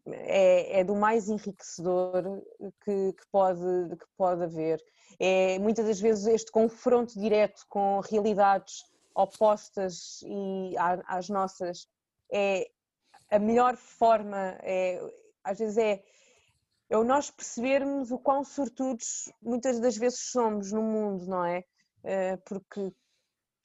É, 0.06 0.82
é 0.82 0.84
do 0.84 0.96
mais 0.96 1.30
enriquecedor 1.30 2.42
que, 2.84 3.14
que, 3.14 3.28
pode, 3.32 3.96
que 3.96 4.06
pode 4.18 4.44
haver. 4.44 4.84
É 5.20 5.58
muitas 5.60 5.86
das 5.86 6.00
vezes 6.00 6.28
este 6.28 6.52
confronto 6.52 7.18
direto 7.18 7.64
com 7.70 8.02
realidades 8.02 8.84
opostas 9.16 10.22
e 10.24 10.76
às 10.78 11.30
nossas 11.30 11.88
é 12.32 12.68
a 13.30 13.40
melhor 13.40 13.78
forma 13.78 14.58
é, 14.62 15.00
às 15.44 15.60
vezes 15.60 15.78
é, 15.78 16.04
é 16.90 16.98
o 16.98 17.04
nós 17.04 17.30
percebermos 17.30 18.12
o 18.12 18.20
quão 18.20 18.44
sortudos 18.44 19.32
muitas 19.42 19.80
das 19.80 19.96
vezes 19.98 20.32
somos 20.32 20.72
no 20.72 20.82
mundo, 20.82 21.26
não 21.28 21.46
é? 21.46 21.64
Eh, 22.04 22.38
porque 22.46 22.92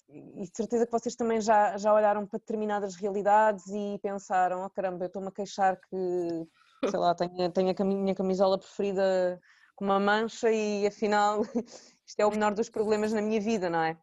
e 0.08 0.42
de 0.42 0.56
certeza 0.56 0.86
que 0.86 0.92
vocês 0.92 1.14
também 1.14 1.40
já, 1.40 1.76
já 1.76 1.92
olharam 1.92 2.26
para 2.26 2.38
determinadas 2.38 2.94
realidades 2.94 3.66
e 3.68 3.98
pensaram, 4.02 4.64
oh 4.64 4.70
caramba, 4.70 5.04
eu 5.04 5.08
estou-me 5.08 5.28
a 5.28 5.32
queixar 5.32 5.78
que, 5.78 6.88
sei 6.88 6.98
lá, 6.98 7.14
tenho, 7.14 7.50
tenho 7.52 7.74
a 7.78 7.84
minha 7.84 8.14
camisola 8.14 8.58
preferida 8.58 9.40
com 9.76 9.84
uma 9.84 10.00
mancha 10.00 10.50
e 10.50 10.86
afinal 10.86 11.42
isto 12.06 12.20
é 12.20 12.26
o 12.26 12.30
menor 12.30 12.54
dos 12.54 12.70
problemas 12.70 13.12
na 13.12 13.20
minha 13.20 13.40
vida, 13.40 13.68
não 13.68 13.82
é? 13.82 13.98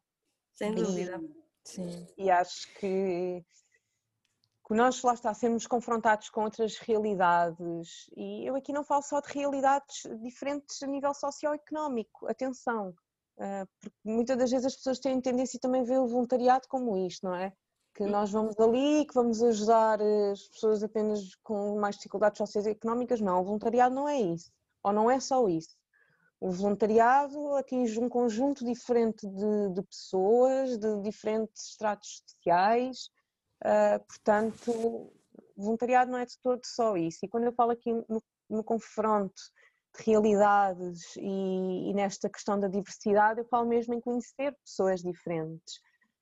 Sem 0.53 0.73
dúvida. 0.73 1.19
E, 1.19 1.45
Sim. 1.67 2.07
E 2.15 2.29
acho 2.29 2.71
que, 2.75 3.43
que 4.67 4.73
nós 4.75 5.01
lá 5.01 5.15
está, 5.15 5.33
sermos 5.33 5.65
confrontados 5.65 6.29
com 6.29 6.43
outras 6.43 6.77
realidades, 6.77 8.07
e 8.15 8.47
eu 8.47 8.55
aqui 8.55 8.71
não 8.71 8.83
falo 8.83 9.01
só 9.01 9.19
de 9.19 9.33
realidades 9.33 10.03
diferentes 10.21 10.81
a 10.83 10.87
nível 10.87 11.13
socioeconómico, 11.13 12.27
atenção, 12.27 12.93
porque 13.79 13.97
muitas 14.03 14.37
das 14.37 14.51
vezes 14.51 14.65
as 14.65 14.75
pessoas 14.75 14.99
têm 14.99 15.19
tendência 15.19 15.59
também 15.59 15.83
ver 15.83 15.99
o 15.99 16.07
voluntariado 16.07 16.67
como 16.67 16.97
isto, 16.97 17.25
não 17.25 17.35
é? 17.35 17.51
Que 17.93 18.03
hum. 18.03 18.09
nós 18.09 18.31
vamos 18.31 18.57
ali, 18.59 19.05
que 19.05 19.13
vamos 19.13 19.41
ajudar 19.41 19.99
eh, 20.01 20.31
as 20.31 20.47
pessoas 20.49 20.83
apenas 20.83 21.35
com 21.43 21.79
mais 21.79 21.95
dificuldades 21.95 22.37
socioeconómicas. 22.37 23.21
Não, 23.21 23.41
o 23.41 23.43
voluntariado 23.43 23.93
não 23.93 24.07
é 24.07 24.19
isso. 24.19 24.51
Ou 24.83 24.93
não 24.93 25.09
é 25.09 25.19
só 25.19 25.47
isso. 25.47 25.75
O 26.39 26.51
voluntariado 26.51 27.55
atinge 27.55 27.99
um 27.99 28.09
conjunto 28.09 28.65
diferente 28.65 29.27
de, 29.27 29.73
de 29.73 29.81
pessoas, 29.83 30.77
de 30.77 31.01
diferentes 31.01 31.69
estratos 31.69 32.21
sociais, 32.27 33.09
uh, 33.63 34.03
portanto, 34.05 35.11
voluntariado 35.55 36.11
não 36.11 36.19
é 36.19 36.25
de 36.25 36.37
todo 36.39 36.61
só 36.65 36.97
isso. 36.97 37.19
E 37.23 37.29
quando 37.29 37.45
eu 37.45 37.53
falo 37.53 37.71
aqui 37.71 37.93
no, 37.93 38.21
no 38.49 38.63
confronto 38.63 39.41
de 39.95 40.03
realidades 40.03 41.15
e, 41.17 41.89
e, 41.89 41.93
nesta 41.93 42.29
questão 42.29 42.59
da 42.59 42.67
diversidade, 42.67 43.39
eu 43.39 43.45
falo 43.45 43.67
mesmo 43.67 43.93
em 43.93 44.01
conhecer 44.01 44.55
pessoas 44.63 45.01
diferentes, 45.01 45.79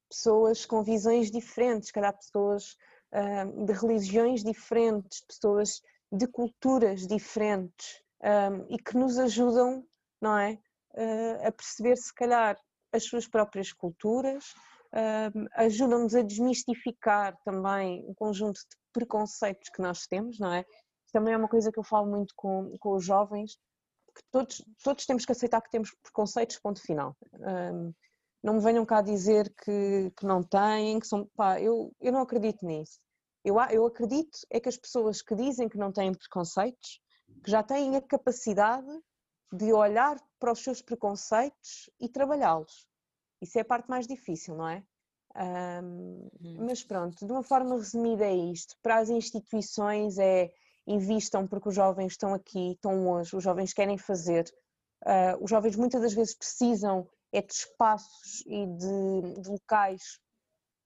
pessoas 0.09 0.65
com 0.65 0.83
visões 0.83 1.31
diferentes, 1.31 1.91
cada 1.91 2.13
pessoas 2.13 2.75
uh, 3.11 3.65
de 3.65 3.73
religiões 3.73 4.43
diferentes, 4.43 5.21
pessoas 5.25 5.81
de 6.11 6.27
culturas 6.27 7.07
diferentes 7.07 8.01
um, 8.21 8.73
e 8.73 8.77
que 8.77 8.95
nos 8.95 9.17
ajudam, 9.17 9.83
não 10.21 10.37
é, 10.37 10.59
uh, 10.93 11.47
a 11.47 11.51
perceber 11.51 11.97
se 11.97 12.13
calhar 12.13 12.57
as 12.91 13.03
suas 13.05 13.27
próprias 13.27 13.73
culturas, 13.73 14.53
ajudam-nos 15.55 16.13
a 16.13 16.21
desmistificar 16.21 17.35
também 17.43 18.05
um 18.07 18.13
conjunto 18.13 18.59
de 18.59 18.77
preconceitos 18.93 19.69
que 19.69 19.81
nós 19.81 20.05
temos, 20.05 20.37
não 20.37 20.53
é? 20.53 20.63
Também 21.13 21.33
é 21.33 21.37
uma 21.37 21.47
coisa 21.47 21.71
que 21.71 21.79
eu 21.79 21.83
falo 21.83 22.07
muito 22.07 22.33
com, 22.35 22.75
com 22.79 22.95
os 22.95 23.05
jovens, 23.05 23.55
que 24.13 24.21
todos, 24.31 24.63
todos 24.83 25.05
temos 25.05 25.25
que 25.25 25.31
aceitar 25.31 25.61
que 25.61 25.69
temos 25.69 25.95
preconceitos, 26.01 26.59
ponto 26.59 26.81
final. 26.81 27.15
Um, 27.33 27.93
não 28.43 28.55
me 28.55 28.59
venham 28.59 28.85
cá 28.85 29.01
dizer 29.01 29.53
que, 29.63 30.11
que 30.17 30.25
não 30.25 30.43
têm, 30.43 30.99
que 30.99 31.07
são. 31.07 31.25
Pá, 31.35 31.61
eu, 31.61 31.95
eu 32.01 32.11
não 32.11 32.21
acredito 32.21 32.65
nisso. 32.65 32.99
Eu, 33.45 33.55
eu 33.71 33.85
acredito 33.85 34.37
é 34.49 34.59
que 34.59 34.69
as 34.69 34.77
pessoas 34.77 35.21
que 35.21 35.35
dizem 35.35 35.69
que 35.69 35.77
não 35.77 35.91
têm 35.91 36.13
preconceitos, 36.13 36.99
que 37.43 37.49
já 37.49 37.63
têm 37.63 37.95
a 37.95 38.01
capacidade 38.01 38.87
de 39.51 39.71
olhar 39.71 40.17
para 40.39 40.51
os 40.51 40.59
seus 40.59 40.81
preconceitos 40.81 41.89
e 41.99 42.09
trabalhá-los. 42.09 42.87
Isso 43.41 43.57
é 43.57 43.61
a 43.61 43.65
parte 43.65 43.89
mais 43.89 44.07
difícil, 44.07 44.55
não 44.55 44.67
é? 44.67 44.83
Um, 45.35 46.29
mas 46.59 46.83
pronto, 46.83 47.25
de 47.25 47.31
uma 47.31 47.43
forma 47.43 47.75
resumida 47.75 48.25
é 48.25 48.35
isto. 48.35 48.75
Para 48.81 48.97
as 48.97 49.09
instituições 49.09 50.17
é 50.17 50.51
invistam 50.87 51.47
porque 51.47 51.69
os 51.69 51.75
jovens 51.75 52.13
estão 52.13 52.33
aqui, 52.33 52.71
estão 52.71 53.07
hoje, 53.07 53.35
os 53.35 53.43
jovens 53.43 53.73
querem 53.73 53.97
fazer. 53.97 54.45
Uh, 55.03 55.43
os 55.43 55.49
jovens 55.49 55.75
muitas 55.75 56.01
das 56.01 56.13
vezes 56.13 56.35
precisam 56.35 57.07
é 57.31 57.41
de 57.41 57.51
espaços 57.51 58.43
e 58.45 58.65
de, 58.65 59.41
de, 59.41 59.49
locais 59.49 60.19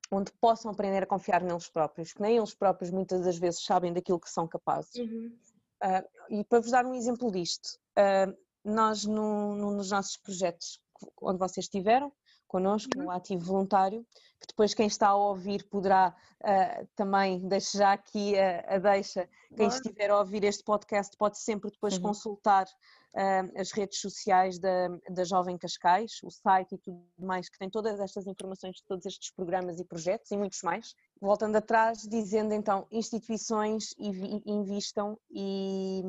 onde 0.10 0.32
possam 0.40 0.72
aprender 0.72 1.04
a 1.04 1.08
confiar 1.08 1.44
neles 1.44 1.70
próprios, 1.70 2.14
que 2.14 2.22
nem 2.22 2.38
eles 2.38 2.56
próprios 2.56 2.90
muitas 2.90 3.26
das 3.26 3.38
vezes 3.38 3.64
sabem 3.64 3.92
daquilo 3.92 4.20
que 4.20 4.30
são 4.30 4.48
capazes. 4.48 4.96
Uhum. 4.96 5.38
Uh, 5.84 6.40
e 6.40 6.44
para 6.46 6.62
vos 6.62 6.72
dar 6.72 6.86
um 6.86 6.96
exemplo 6.96 7.30
disto, 7.30 7.78
uh, 7.98 8.36
nós 8.64 9.04
no, 9.04 9.56
no, 9.56 9.72
nos 9.72 9.92
nossos 9.92 10.18
projetos 10.18 10.80
onde 11.22 11.38
vocês 11.38 11.66
estiveram, 11.66 12.12
connosco, 12.48 12.90
no 12.96 13.06
uhum. 13.06 13.12
ativo 13.12 13.46
voluntário, 13.46 14.06
que 14.40 14.48
depois 14.48 14.74
quem 14.74 14.88
está 14.88 15.10
a 15.10 15.16
ouvir 15.16 15.64
poderá 15.70 16.16
uh, 16.42 16.88
também, 16.96 17.48
deixo 17.48 17.78
já 17.78 17.94
aqui 17.94 18.38
a, 18.38 18.76
a 18.76 18.80
deixa, 18.80 19.28
quem 19.56 19.68
estiver 19.68 20.10
a 20.10 20.20
ouvir 20.20 20.44
este 20.44 20.64
podcast 20.64 21.16
pode 21.18 21.40
sempre 21.40 21.70
depois 21.72 21.96
uhum. 21.96 22.04
consultar 22.04 22.66
uh, 22.66 23.60
as 23.60 23.72
redes 23.72 24.00
sociais 24.00 24.60
da, 24.60 24.88
da 25.10 25.24
Jovem 25.24 25.58
Cascais, 25.58 26.20
o 26.24 26.30
site 26.30 26.76
e 26.76 26.78
tudo 26.78 27.02
mais, 27.20 27.50
que 27.50 27.58
tem 27.58 27.70
todas 27.70 28.00
estas 28.00 28.28
informações 28.28 28.78
de 28.78 28.84
todos 28.84 29.06
estes 29.06 29.32
programas 29.32 29.80
e 29.80 29.86
projetos 29.86 30.32
e 30.32 30.38
muitos 30.38 30.62
mais. 30.62 30.94
Voltando 31.20 31.56
atrás, 31.56 32.04
dizendo 32.04 32.54
então, 32.54 32.88
instituições 32.92 33.96
invistam 33.98 35.18
e, 35.32 36.04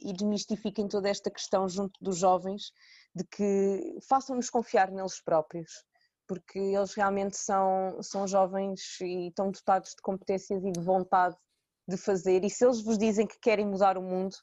e 0.00 0.12
desmistifiquem 0.12 0.86
toda 0.86 1.08
esta 1.08 1.30
questão 1.30 1.68
junto 1.68 1.98
dos 2.02 2.16
jovens 2.16 2.72
de 3.14 3.24
que 3.24 3.98
façam-nos 4.08 4.50
confiar 4.50 4.90
neles 4.90 5.22
próprios, 5.22 5.84
porque 6.26 6.58
eles 6.58 6.94
realmente 6.94 7.36
são, 7.36 8.02
são 8.02 8.26
jovens 8.26 9.00
e 9.00 9.28
estão 9.28 9.50
dotados 9.50 9.90
de 9.90 10.02
competências 10.02 10.64
e 10.64 10.72
de 10.72 10.80
vontade 10.80 11.36
de 11.86 11.96
fazer. 11.96 12.44
E 12.44 12.50
se 12.50 12.64
eles 12.64 12.82
vos 12.82 12.98
dizem 12.98 13.26
que 13.26 13.38
querem 13.40 13.66
mudar 13.66 13.96
o 13.96 14.02
mundo, 14.02 14.34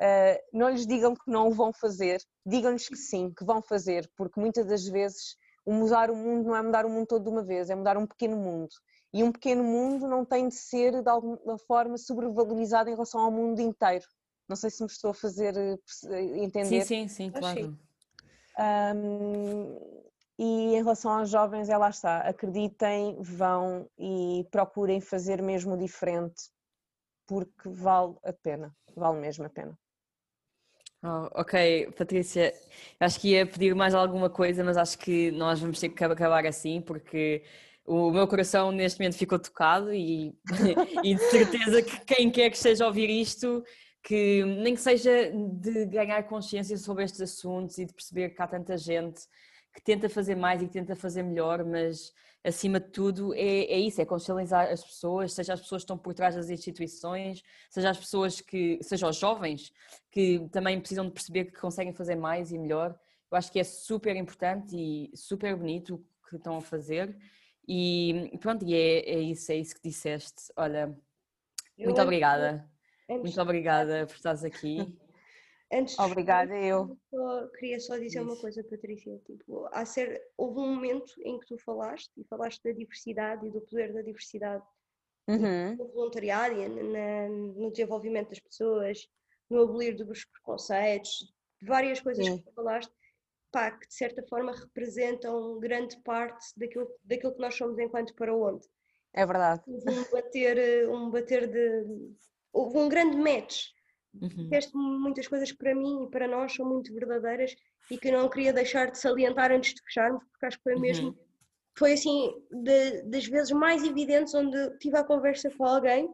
uh, 0.00 0.38
não 0.52 0.68
lhes 0.68 0.86
digam 0.86 1.14
que 1.14 1.30
não 1.30 1.48
o 1.48 1.52
vão 1.52 1.72
fazer, 1.72 2.20
digam-lhes 2.44 2.88
que 2.88 2.96
sim, 2.96 3.32
que 3.32 3.44
vão 3.44 3.62
fazer, 3.62 4.10
porque 4.16 4.40
muitas 4.40 4.66
das 4.66 4.84
vezes 4.84 5.36
o 5.64 5.72
mudar 5.72 6.10
o 6.10 6.16
mundo 6.16 6.48
não 6.48 6.56
é 6.56 6.62
mudar 6.62 6.86
o 6.86 6.90
mundo 6.90 7.06
todo 7.06 7.22
de 7.22 7.30
uma 7.30 7.44
vez, 7.44 7.70
é 7.70 7.74
mudar 7.74 7.96
um 7.96 8.06
pequeno 8.06 8.36
mundo. 8.36 8.70
E 9.12 9.22
um 9.22 9.32
pequeno 9.32 9.64
mundo 9.64 10.06
não 10.06 10.24
tem 10.24 10.48
de 10.48 10.54
ser 10.54 11.02
de 11.02 11.08
alguma 11.08 11.58
forma 11.58 11.96
sobrevalorizado 11.96 12.90
em 12.90 12.92
relação 12.92 13.20
ao 13.20 13.30
mundo 13.30 13.60
inteiro. 13.60 14.04
Não 14.48 14.56
sei 14.56 14.70
se 14.70 14.82
me 14.82 14.88
estou 14.88 15.10
a 15.10 15.14
fazer 15.14 15.56
eh, 15.56 15.76
entender. 16.42 16.86
Sim, 16.86 17.08
sim, 17.08 17.30
sim, 17.30 17.30
claro. 17.30 17.78
Um, 18.58 19.78
e 20.38 20.74
em 20.74 20.76
relação 20.76 21.10
aos 21.12 21.30
jovens, 21.30 21.68
é 21.68 21.76
lá 21.76 21.90
está, 21.90 22.18
acreditem, 22.20 23.16
vão 23.20 23.88
e 23.98 24.46
procurem 24.50 25.00
fazer 25.00 25.42
mesmo 25.42 25.76
diferente, 25.76 26.50
porque 27.26 27.68
vale 27.68 28.14
a 28.24 28.32
pena, 28.32 28.74
vale 28.96 29.18
mesmo 29.18 29.44
a 29.44 29.50
pena. 29.50 29.76
Oh, 31.02 31.28
ok, 31.40 31.92
Patrícia, 31.96 32.52
acho 32.98 33.20
que 33.20 33.30
ia 33.30 33.46
pedir 33.46 33.74
mais 33.74 33.94
alguma 33.94 34.28
coisa, 34.28 34.64
mas 34.64 34.76
acho 34.76 34.98
que 34.98 35.30
nós 35.30 35.60
vamos 35.60 35.78
ter 35.78 35.90
que 35.90 36.04
acabar 36.04 36.44
assim, 36.44 36.80
porque 36.80 37.44
o 37.84 38.10
meu 38.10 38.26
coração 38.26 38.72
neste 38.72 38.98
momento 38.98 39.16
ficou 39.16 39.38
tocado 39.38 39.92
e, 39.94 40.36
e 41.04 41.14
de 41.14 41.22
certeza 41.30 41.82
que 41.82 42.04
quem 42.04 42.30
quer 42.30 42.50
que 42.50 42.56
esteja 42.56 42.84
a 42.84 42.88
ouvir 42.88 43.08
isto 43.10 43.62
que 44.08 44.42
nem 44.42 44.74
que 44.74 44.80
seja 44.80 45.30
de 45.60 45.84
ganhar 45.84 46.22
consciência 46.22 46.78
sobre 46.78 47.04
estes 47.04 47.20
assuntos 47.20 47.76
e 47.76 47.84
de 47.84 47.92
perceber 47.92 48.30
que 48.30 48.40
há 48.40 48.46
tanta 48.46 48.74
gente 48.78 49.20
que 49.74 49.82
tenta 49.82 50.08
fazer 50.08 50.34
mais 50.34 50.62
e 50.62 50.66
que 50.66 50.72
tenta 50.72 50.96
fazer 50.96 51.22
melhor, 51.22 51.62
mas 51.62 52.10
acima 52.42 52.80
de 52.80 52.88
tudo 52.88 53.34
é, 53.34 53.66
é 53.66 53.78
isso, 53.78 54.00
é 54.00 54.06
consciencializar 54.06 54.72
as 54.72 54.82
pessoas, 54.82 55.34
seja 55.34 55.52
as 55.52 55.60
pessoas 55.60 55.82
que 55.82 55.84
estão 55.84 55.98
por 55.98 56.14
trás 56.14 56.34
das 56.34 56.48
instituições, 56.48 57.42
seja 57.68 57.90
as 57.90 57.98
pessoas 57.98 58.40
que, 58.40 58.78
seja 58.80 59.06
os 59.06 59.16
jovens, 59.16 59.74
que 60.10 60.48
também 60.52 60.80
precisam 60.80 61.04
de 61.04 61.12
perceber 61.12 61.44
que 61.44 61.60
conseguem 61.60 61.92
fazer 61.92 62.16
mais 62.16 62.50
e 62.50 62.56
melhor. 62.56 62.98
Eu 63.30 63.36
acho 63.36 63.52
que 63.52 63.60
é 63.60 63.64
super 63.64 64.16
importante 64.16 64.74
e 64.74 65.14
super 65.14 65.54
bonito 65.54 65.96
o 65.96 66.28
que 66.30 66.36
estão 66.36 66.56
a 66.56 66.62
fazer. 66.62 67.14
E 67.68 68.30
pronto, 68.40 68.64
e 68.64 68.74
é, 68.74 69.00
é 69.00 69.20
isso, 69.20 69.52
é 69.52 69.56
isso 69.56 69.74
que 69.74 69.86
disseste. 69.86 70.50
Olha, 70.56 70.96
muito 71.76 72.00
obrigada. 72.00 72.66
Antes 73.10 73.22
Muito 73.22 73.40
obrigada 73.40 74.06
por 74.06 74.14
estares 74.14 74.44
aqui. 74.44 74.78
Antes 75.70 75.98
Obrigada, 75.98 76.54
de... 76.54 76.66
eu. 76.66 76.96
Só, 77.10 77.48
queria 77.48 77.78
só 77.78 77.98
dizer 77.98 78.20
Isso. 78.20 78.22
uma 78.22 78.36
coisa, 78.36 78.64
Patrícia. 78.64 79.18
Tipo, 79.26 79.68
há 79.70 79.84
ser, 79.84 80.22
houve 80.36 80.60
um 80.60 80.74
momento 80.74 81.12
em 81.22 81.38
que 81.38 81.46
tu 81.46 81.58
falaste 81.58 82.10
e 82.16 82.24
falaste 82.24 82.62
da 82.64 82.72
diversidade 82.72 83.46
e 83.46 83.50
do 83.50 83.60
poder 83.60 83.92
da 83.92 84.00
diversidade 84.00 84.64
uhum. 85.28 85.76
no 85.76 85.88
voluntariado 85.88 86.54
e 86.58 86.68
na, 86.68 87.28
no 87.28 87.70
desenvolvimento 87.70 88.30
das 88.30 88.40
pessoas, 88.40 89.06
no 89.50 89.62
abolir 89.62 89.94
dos 89.94 90.24
preconceitos, 90.24 91.34
várias 91.62 92.00
coisas 92.00 92.24
Sim. 92.24 92.38
que 92.38 92.44
tu 92.44 92.52
falaste, 92.54 92.92
pá, 93.52 93.70
que 93.70 93.86
de 93.86 93.94
certa 93.94 94.22
forma 94.22 94.52
representam 94.52 95.58
grande 95.60 95.96
parte 96.02 96.46
daquilo, 96.56 96.88
daquilo 97.04 97.34
que 97.34 97.40
nós 97.40 97.54
somos 97.54 97.78
enquanto 97.78 98.14
para 98.14 98.34
onde. 98.34 98.66
É 99.12 99.26
verdade. 99.26 99.62
Um 99.68 100.10
bater, 100.10 100.88
um 100.88 101.10
bater 101.10 101.46
de, 101.46 101.84
houve 102.52 102.78
um 102.78 102.88
grande 102.88 103.16
match. 103.16 103.66
Uhum. 104.14 104.28
Disseste 104.28 104.76
muitas 104.76 105.28
coisas 105.28 105.50
que 105.52 105.58
para 105.58 105.74
mim 105.74 106.04
e 106.04 106.10
para 106.10 106.26
nós 106.26 106.54
são 106.54 106.66
muito 106.66 106.92
verdadeiras 106.92 107.54
e 107.90 107.98
que 107.98 108.08
eu 108.08 108.18
não 108.18 108.28
queria 108.28 108.52
deixar 108.52 108.90
de 108.90 108.98
salientar 108.98 109.52
antes 109.52 109.74
de 109.74 109.82
fecharmos, 109.82 110.24
porque 110.30 110.46
acho 110.46 110.56
que 110.58 110.62
foi 110.64 110.76
mesmo 110.76 111.08
uhum. 111.08 111.18
foi 111.76 111.92
assim 111.92 112.34
de, 112.50 113.02
das 113.02 113.26
vezes 113.26 113.52
mais 113.52 113.84
evidentes 113.84 114.34
onde 114.34 114.78
tive 114.78 114.96
a 114.96 115.04
conversa 115.04 115.50
com 115.50 115.64
alguém 115.64 116.08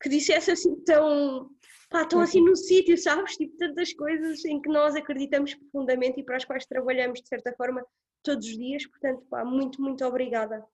que 0.00 0.08
dissesse 0.08 0.50
assim 0.50 0.74
tão 0.84 1.50
pá, 1.90 2.02
estão 2.02 2.20
assim 2.20 2.40
no 2.40 2.56
sítio, 2.56 2.96
sabes? 2.96 3.36
Tipo, 3.36 3.56
tantas 3.58 3.92
coisas 3.92 4.44
em 4.44 4.60
que 4.60 4.70
nós 4.70 4.94
acreditamos 4.96 5.54
profundamente 5.54 6.20
e 6.20 6.24
para 6.24 6.36
as 6.36 6.44
quais 6.44 6.64
trabalhamos 6.64 7.20
de 7.20 7.28
certa 7.28 7.52
forma 7.54 7.84
todos 8.22 8.46
os 8.46 8.56
dias. 8.56 8.86
Portanto, 8.86 9.26
pá, 9.28 9.44
muito, 9.44 9.82
muito 9.82 10.04
obrigada. 10.04 10.64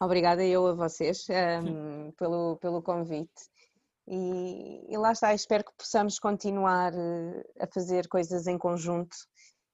Obrigada 0.00 0.44
eu 0.44 0.66
a 0.66 0.74
vocês 0.74 1.26
um, 1.30 2.10
pelo, 2.12 2.56
pelo 2.56 2.82
convite. 2.82 3.30
E, 4.08 4.86
e, 4.88 4.96
lá 4.96 5.12
está, 5.12 5.34
espero 5.34 5.64
que 5.64 5.72
possamos 5.76 6.18
continuar 6.18 6.92
eh, 6.94 7.44
a 7.60 7.66
fazer 7.66 8.06
coisas 8.08 8.46
em 8.46 8.56
conjunto 8.56 9.16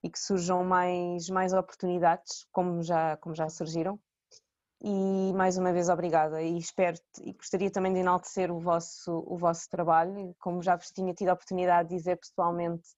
e 0.03 0.09
que 0.09 0.19
surjam 0.19 0.63
mais, 0.63 1.29
mais 1.29 1.53
oportunidades, 1.53 2.45
como 2.51 2.81
já, 2.81 3.15
como 3.17 3.35
já 3.35 3.47
surgiram. 3.49 3.99
E 4.81 5.31
mais 5.33 5.57
uma 5.57 5.71
vez 5.71 5.87
obrigada 5.87 6.41
e 6.41 6.57
espero 6.57 6.97
e 7.21 7.31
gostaria 7.33 7.71
também 7.71 7.93
de 7.93 7.99
enaltecer 7.99 8.51
o 8.51 8.59
vosso, 8.59 9.23
o 9.27 9.37
vosso 9.37 9.69
trabalho, 9.69 10.35
como 10.39 10.61
já 10.61 10.75
vos 10.75 10.91
tinha 10.91 11.13
tido 11.13 11.29
a 11.29 11.33
oportunidade 11.33 11.89
de 11.89 11.95
dizer 11.95 12.17
pessoalmente, 12.17 12.89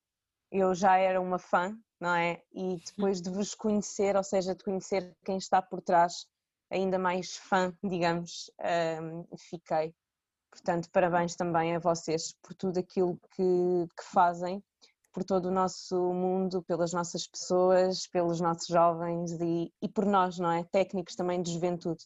eu 0.51 0.73
já 0.73 0.97
era 0.97 1.21
uma 1.21 1.37
fã, 1.37 1.77
não 1.99 2.15
é? 2.15 2.41
E 2.53 2.77
depois 2.85 3.21
de 3.21 3.29
vos 3.29 3.53
conhecer, 3.53 4.15
ou 4.15 4.23
seja, 4.23 4.55
de 4.55 4.63
conhecer 4.63 5.15
quem 5.23 5.37
está 5.37 5.61
por 5.61 5.81
trás, 5.81 6.25
ainda 6.71 6.97
mais 6.97 7.37
fã, 7.37 7.71
digamos, 7.83 8.49
um, 9.01 9.37
fiquei. 9.37 9.93
Portanto, 10.55 10.89
parabéns 10.89 11.35
também 11.35 11.75
a 11.75 11.79
vocês 11.79 12.33
por 12.41 12.53
tudo 12.53 12.79
aquilo 12.79 13.19
que, 13.35 13.87
que 13.97 14.03
fazem, 14.05 14.63
por 15.11 15.25
todo 15.25 15.47
o 15.47 15.51
nosso 15.51 15.95
mundo, 16.13 16.63
pelas 16.63 16.93
nossas 16.93 17.27
pessoas, 17.27 18.07
pelos 18.07 18.39
nossos 18.39 18.67
jovens 18.67 19.33
e, 19.33 19.69
e 19.81 19.89
por 19.89 20.05
nós, 20.05 20.39
não 20.39 20.49
é? 20.49 20.63
Técnicos 20.63 21.15
também 21.15 21.41
de 21.41 21.51
juventude. 21.51 22.05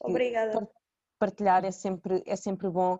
Obrigada. 0.00 0.66
Partilhar 1.18 1.66
é 1.66 1.70
sempre, 1.70 2.22
é 2.26 2.34
sempre 2.34 2.70
bom 2.70 2.98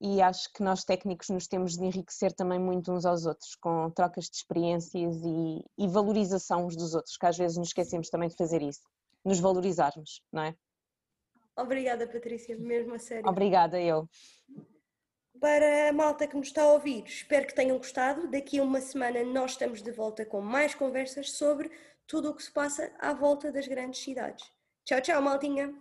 e 0.00 0.22
acho 0.22 0.50
que 0.54 0.62
nós 0.62 0.82
técnicos 0.82 1.28
nos 1.28 1.46
temos 1.46 1.76
de 1.76 1.84
enriquecer 1.84 2.32
também 2.32 2.58
muito 2.58 2.90
uns 2.90 3.04
aos 3.04 3.26
outros, 3.26 3.54
com 3.56 3.90
trocas 3.90 4.24
de 4.24 4.36
experiências 4.36 5.16
e, 5.22 5.62
e 5.76 5.86
valorização 5.86 6.66
uns 6.66 6.74
dos 6.74 6.94
outros, 6.94 7.18
que 7.18 7.26
às 7.26 7.36
vezes 7.36 7.58
nos 7.58 7.68
esquecemos 7.68 8.08
também 8.08 8.30
de 8.30 8.36
fazer 8.36 8.62
isso 8.62 8.80
nos 9.24 9.38
valorizarmos, 9.38 10.22
não 10.32 10.42
é? 10.42 10.54
Obrigada, 11.56 12.06
Patrícia, 12.06 12.56
mesmo 12.56 12.94
a 12.94 12.98
sério. 12.98 13.28
Obrigada, 13.28 13.80
eu. 13.80 14.08
Para 15.40 15.88
a 15.88 15.92
malta 15.92 16.26
que 16.26 16.36
nos 16.36 16.48
está 16.48 16.62
a 16.62 16.72
ouvir, 16.72 17.04
espero 17.06 17.46
que 17.46 17.54
tenham 17.54 17.78
gostado. 17.78 18.28
Daqui 18.28 18.58
a 18.58 18.62
uma 18.62 18.80
semana 18.80 19.24
nós 19.24 19.52
estamos 19.52 19.82
de 19.82 19.90
volta 19.90 20.24
com 20.24 20.40
mais 20.40 20.74
conversas 20.74 21.32
sobre 21.32 21.70
tudo 22.06 22.30
o 22.30 22.34
que 22.34 22.42
se 22.42 22.50
passa 22.52 22.92
à 22.98 23.14
volta 23.14 23.50
das 23.50 23.66
grandes 23.66 24.02
cidades. 24.02 24.50
Tchau, 24.84 25.00
tchau, 25.00 25.22
maltinha! 25.22 25.74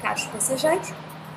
Caros 0.00 0.26
passageiros, 0.26 0.88